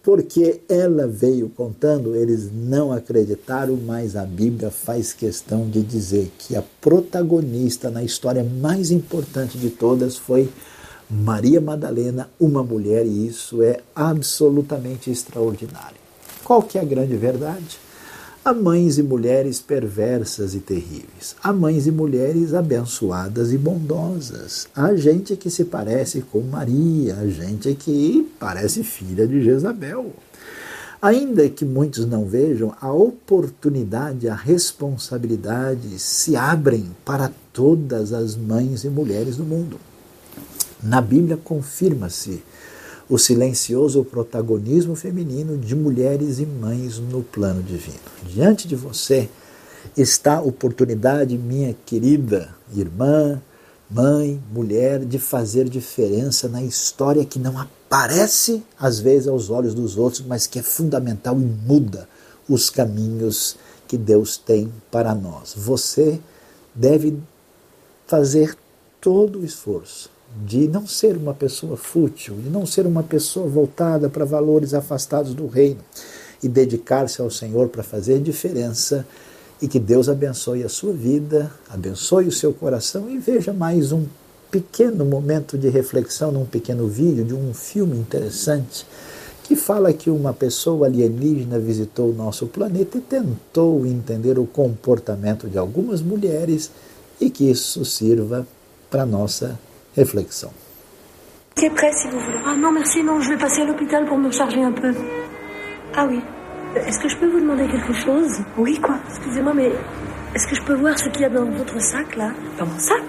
Porque 0.02 0.62
ela 0.66 1.06
veio 1.06 1.50
contando, 1.50 2.16
eles 2.16 2.50
não 2.50 2.90
acreditaram, 2.90 3.76
mas 3.76 4.16
a 4.16 4.24
Bíblia 4.24 4.70
faz 4.70 5.12
questão 5.12 5.68
de 5.68 5.82
dizer 5.82 6.32
que 6.38 6.56
a 6.56 6.62
protagonista 6.80 7.90
na 7.90 8.02
história 8.02 8.42
mais 8.42 8.90
importante 8.90 9.58
de 9.58 9.68
todas 9.68 10.16
foi 10.16 10.48
Maria 11.10 11.60
Madalena, 11.60 12.30
uma 12.40 12.62
mulher, 12.62 13.04
e 13.04 13.26
isso 13.26 13.62
é 13.62 13.80
absolutamente 13.94 15.10
extraordinário. 15.10 15.98
Qual 16.42 16.62
que 16.62 16.78
é 16.78 16.80
a 16.80 16.84
grande 16.84 17.16
verdade? 17.16 17.78
Há 18.44 18.54
mães 18.54 18.98
e 18.98 19.02
mulheres 19.02 19.60
perversas 19.60 20.54
e 20.54 20.60
terríveis. 20.60 21.34
Há 21.42 21.52
mães 21.52 21.86
e 21.86 21.90
mulheres 21.90 22.54
abençoadas 22.54 23.52
e 23.52 23.58
bondosas. 23.58 24.68
Há 24.74 24.94
gente 24.94 25.36
que 25.36 25.50
se 25.50 25.64
parece 25.64 26.22
com 26.22 26.40
Maria, 26.40 27.16
há 27.16 27.26
gente 27.26 27.74
que 27.74 28.30
parece 28.38 28.84
filha 28.84 29.26
de 29.26 29.42
Jezabel. 29.42 30.12
Ainda 31.02 31.48
que 31.48 31.64
muitos 31.64 32.06
não 32.06 32.26
vejam, 32.26 32.74
a 32.80 32.92
oportunidade, 32.92 34.28
a 34.28 34.34
responsabilidade 34.34 35.98
se 35.98 36.34
abrem 36.34 36.86
para 37.04 37.30
todas 37.52 38.12
as 38.12 38.34
mães 38.34 38.84
e 38.84 38.88
mulheres 38.88 39.36
do 39.36 39.44
mundo. 39.44 39.78
Na 40.82 41.00
Bíblia 41.00 41.36
confirma-se 41.36 42.42
o 43.08 43.16
silencioso 43.16 44.04
protagonismo 44.04 44.94
feminino 44.94 45.56
de 45.56 45.74
mulheres 45.74 46.38
e 46.38 46.46
mães 46.46 46.98
no 46.98 47.22
plano 47.22 47.62
divino. 47.62 47.98
Diante 48.28 48.68
de 48.68 48.76
você 48.76 49.28
está 49.96 50.36
a 50.36 50.42
oportunidade, 50.42 51.38
minha 51.38 51.74
querida 51.86 52.54
irmã, 52.76 53.40
mãe, 53.90 54.38
mulher, 54.52 55.04
de 55.04 55.18
fazer 55.18 55.68
diferença 55.68 56.48
na 56.48 56.62
história 56.62 57.24
que 57.24 57.38
não 57.38 57.58
aparece 57.58 58.62
às 58.78 58.98
vezes 58.98 59.26
aos 59.26 59.48
olhos 59.48 59.72
dos 59.72 59.96
outros, 59.96 60.22
mas 60.26 60.46
que 60.46 60.58
é 60.58 60.62
fundamental 60.62 61.34
e 61.40 61.44
muda 61.44 62.06
os 62.46 62.68
caminhos 62.68 63.56
que 63.86 63.96
Deus 63.96 64.36
tem 64.36 64.70
para 64.90 65.14
nós. 65.14 65.54
Você 65.56 66.20
deve 66.74 67.18
fazer 68.06 68.54
todo 69.00 69.40
o 69.40 69.44
esforço 69.44 70.10
de 70.44 70.68
não 70.68 70.86
ser 70.86 71.16
uma 71.16 71.34
pessoa 71.34 71.76
fútil, 71.76 72.36
de 72.36 72.50
não 72.50 72.66
ser 72.66 72.86
uma 72.86 73.02
pessoa 73.02 73.48
voltada 73.48 74.08
para 74.08 74.24
valores 74.24 74.74
afastados 74.74 75.34
do 75.34 75.46
reino. 75.46 75.80
e 76.40 76.48
dedicar-se 76.48 77.20
ao 77.20 77.28
Senhor 77.28 77.68
para 77.68 77.82
fazer 77.82 78.20
diferença. 78.20 79.04
E 79.60 79.66
que 79.66 79.80
Deus 79.80 80.08
abençoe 80.08 80.62
a 80.62 80.68
sua 80.68 80.92
vida, 80.92 81.52
abençoe 81.68 82.28
o 82.28 82.32
seu 82.32 82.52
coração 82.52 83.10
e 83.10 83.18
veja 83.18 83.52
mais 83.52 83.90
um 83.90 84.06
pequeno 84.48 85.04
momento 85.04 85.58
de 85.58 85.68
reflexão 85.68 86.30
num 86.30 86.46
pequeno 86.46 86.86
vídeo 86.86 87.24
de 87.24 87.34
um 87.34 87.52
filme 87.52 87.98
interessante 87.98 88.86
que 89.48 89.56
fala 89.56 89.94
que 89.94 90.10
uma 90.10 90.34
pessoa 90.34 90.86
alienígena 90.86 91.58
visitou 91.58 92.10
o 92.10 92.14
nosso 92.14 92.46
planeta 92.46 92.98
e 92.98 93.00
tentou 93.00 93.86
entender 93.86 94.38
o 94.38 94.46
comportamento 94.46 95.48
de 95.48 95.56
algumas 95.56 96.02
mulheres 96.02 96.70
e 97.18 97.30
que 97.30 97.50
isso 97.50 97.82
sirva 97.82 98.46
para 98.90 99.06
nossa 99.06 99.58
réflexion. 99.96 100.52
C'est 101.56 101.70
prêt 101.70 101.90
si 101.92 102.08
vous 102.08 102.20
voulez. 102.20 102.38
Ah 102.46 102.54
non, 102.56 102.70
merci, 102.72 103.02
non, 103.02 103.20
je 103.20 103.30
vais 103.30 103.36
passer 103.36 103.62
à 103.62 103.64
l'hôpital 103.64 104.06
pour 104.06 104.16
me 104.18 104.30
charger 104.30 104.62
un 104.62 104.72
peu. 104.72 104.94
Ah 105.96 106.06
oui. 106.08 106.20
Est-ce 106.76 107.00
que 107.00 107.08
je 107.08 107.16
peux 107.16 107.26
vous 107.26 107.40
demander 107.40 107.66
quelque 107.66 107.92
chose? 107.92 108.38
Oui, 108.56 108.78
quoi? 108.78 108.96
Excusez-moi, 109.08 109.54
mais 109.54 109.72
est-ce 110.34 110.46
que 110.46 110.54
je 110.54 110.62
peux 110.62 110.74
voir 110.74 110.96
ce 110.98 111.08
qu'il 111.08 111.22
y 111.22 111.24
a 111.24 111.30
dans 111.30 111.44
votre 111.46 111.80
sac, 111.80 112.14
là? 112.14 112.30
Dans 112.58 112.66
mon 112.66 112.78
sac? 112.78 113.02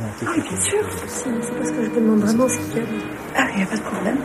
Ah 0.00 0.04
oui, 0.22 0.40
bien 0.40 0.60
sûr. 0.60 0.78
C'est 1.06 1.30
parce 1.58 1.70
que 1.72 1.84
je 1.84 1.90
me 1.90 1.94
demande 1.94 2.20
vraiment 2.20 2.48
ce 2.48 2.56
qu'il 2.56 2.76
y 2.78 2.80
a. 2.80 2.84
Ah, 3.36 3.46
il 3.52 3.56
n'y 3.58 3.62
a 3.64 3.66
pas 3.66 3.76
de 3.76 3.82
problème. 3.82 4.18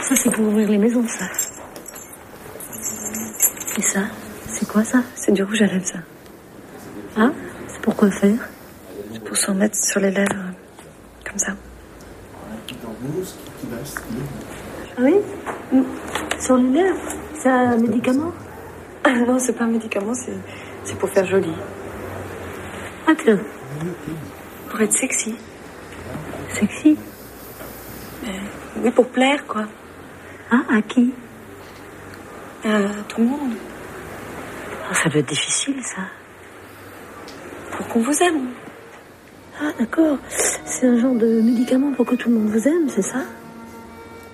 Ça, 0.00 0.14
c'est 0.16 0.30
pour 0.30 0.46
ouvrir 0.46 0.70
les 0.70 0.78
maisons, 0.78 1.04
ça. 1.06 1.26
Et 3.78 3.82
ça 3.82 4.00
C'est 4.48 4.66
quoi 4.66 4.82
ça? 4.82 5.04
C'est 5.14 5.30
du 5.30 5.44
rouge 5.44 5.62
à 5.62 5.66
lèvres, 5.66 5.86
ça. 5.86 5.98
Ah 7.16 7.30
C'est 7.68 7.80
pour 7.80 7.94
quoi 7.94 8.10
faire? 8.10 8.48
C'est 9.12 9.22
pour 9.22 9.36
s'en 9.36 9.54
mettre 9.54 9.76
sur 9.76 10.00
les 10.00 10.10
lèvres. 10.10 10.50
Comme 11.24 11.38
ça. 11.38 11.52
Ah 14.96 15.00
oui? 15.00 15.14
Mm. 15.72 15.82
Sur 16.40 16.56
les 16.56 16.70
lèvres 16.70 16.98
C'est 17.34 17.48
un 17.48 17.76
médicament? 17.76 18.32
Non, 19.26 19.38
c'est 19.38 19.52
pas 19.52 19.64
un 19.64 19.68
médicament, 19.68 20.12
c'est, 20.12 20.98
pour 20.98 21.08
faire 21.08 21.24
joli. 21.24 21.52
Ah 23.06 23.14
que 23.14 23.38
Pour 24.68 24.80
être 24.80 24.92
sexy. 24.92 25.36
Sexy? 26.52 26.98
Oui, 28.82 28.90
pour 28.90 29.06
plaire, 29.06 29.46
quoi. 29.46 29.64
Ah, 30.50 30.62
à 30.68 30.82
qui? 30.82 31.14
Euh, 32.66 32.88
tout 33.08 33.20
le 33.20 33.26
monde. 33.26 33.52
Ah, 34.90 34.94
Ça 34.94 35.08
doit 35.08 35.20
être 35.20 35.28
difficile, 35.28 35.76
ça. 35.82 36.02
Pour 37.72 37.86
qu'on 37.88 38.00
vous 38.00 38.22
aime. 38.22 38.48
Ah, 39.60 39.70
d'accord. 39.78 40.18
C'est 40.64 40.86
un 40.86 40.98
genre 40.98 41.14
de 41.14 41.40
médicament 41.40 41.92
pour 41.92 42.06
que 42.06 42.14
tout 42.14 42.28
le 42.28 42.36
monde 42.36 42.48
vous 42.50 42.68
aime, 42.68 42.88
c'est 42.88 43.02
ça? 43.02 43.22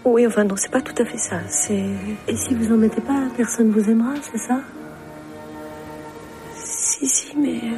Oui, 0.04 0.26
enfin, 0.26 0.44
non, 0.44 0.54
c'est 0.56 0.70
pas 0.70 0.82
tout 0.82 0.94
à 1.00 1.04
fait 1.04 1.16
ça. 1.18 1.40
C'est. 1.48 1.86
Et 2.28 2.36
si 2.36 2.54
vous 2.54 2.72
en 2.72 2.76
mettez 2.76 3.00
pas, 3.00 3.22
personne 3.36 3.70
vous 3.70 3.88
aimera, 3.90 4.12
c'est 4.20 4.38
ça? 4.38 4.60
Si, 6.54 7.06
si, 7.06 7.36
mais. 7.38 7.60
euh, 7.64 7.76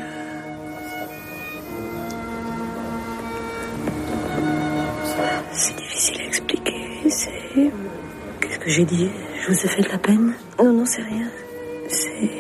C'est 5.53 5.77
difficile 5.77 6.21
à 6.21 6.25
expliquer. 6.25 6.75
C'est. 7.09 7.71
Qu'est-ce 8.41 8.59
que 8.59 8.71
j'ai 8.71 8.85
dit? 8.85 9.11
Je 9.47 9.53
vous 9.53 9.65
ai 9.65 9.69
fait 9.69 9.83
de 9.83 9.89
la 9.89 9.99
peine 9.99 10.35
Non, 10.59 10.73
non, 10.73 10.85
c'est 10.87 11.03
rien. 11.03 11.29
C'est. 11.89 12.31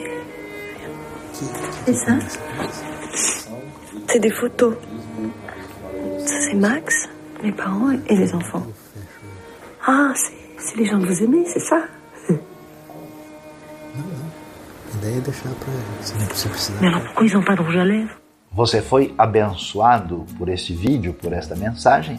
Et 1.90 1.94
ça 1.94 2.12
C'est 4.08 4.18
des 4.20 4.30
photos. 4.30 4.74
Ça, 6.26 6.34
c'est 6.40 6.54
Max, 6.56 7.08
mes 7.42 7.52
parents 7.52 7.90
et 7.92 8.16
les 8.16 8.34
enfants. 8.34 8.66
Ah, 9.86 10.12
c'est- 10.16 10.32
c'est 10.58 10.76
les 10.78 10.86
gens 10.86 10.98
que 11.00 11.06
vous 11.06 11.22
aimez, 11.22 11.44
c'est 11.46 11.60
ça. 11.60 11.80
Mais 16.80 16.88
alors 16.88 17.02
pourquoi 17.04 17.26
ils 17.26 17.32
n'ont 17.34 17.42
pas 17.44 17.54
de 17.56 17.62
rouge 17.62 17.76
à 17.76 17.84
lèvres? 17.84 18.10
Você 18.52 18.80
foi 18.80 19.14
abençoado 19.18 20.24
por 20.38 20.48
esse 20.48 20.72
vídeo, 20.72 21.12
por 21.12 21.32
esta 21.32 21.54
mensagem? 21.54 22.18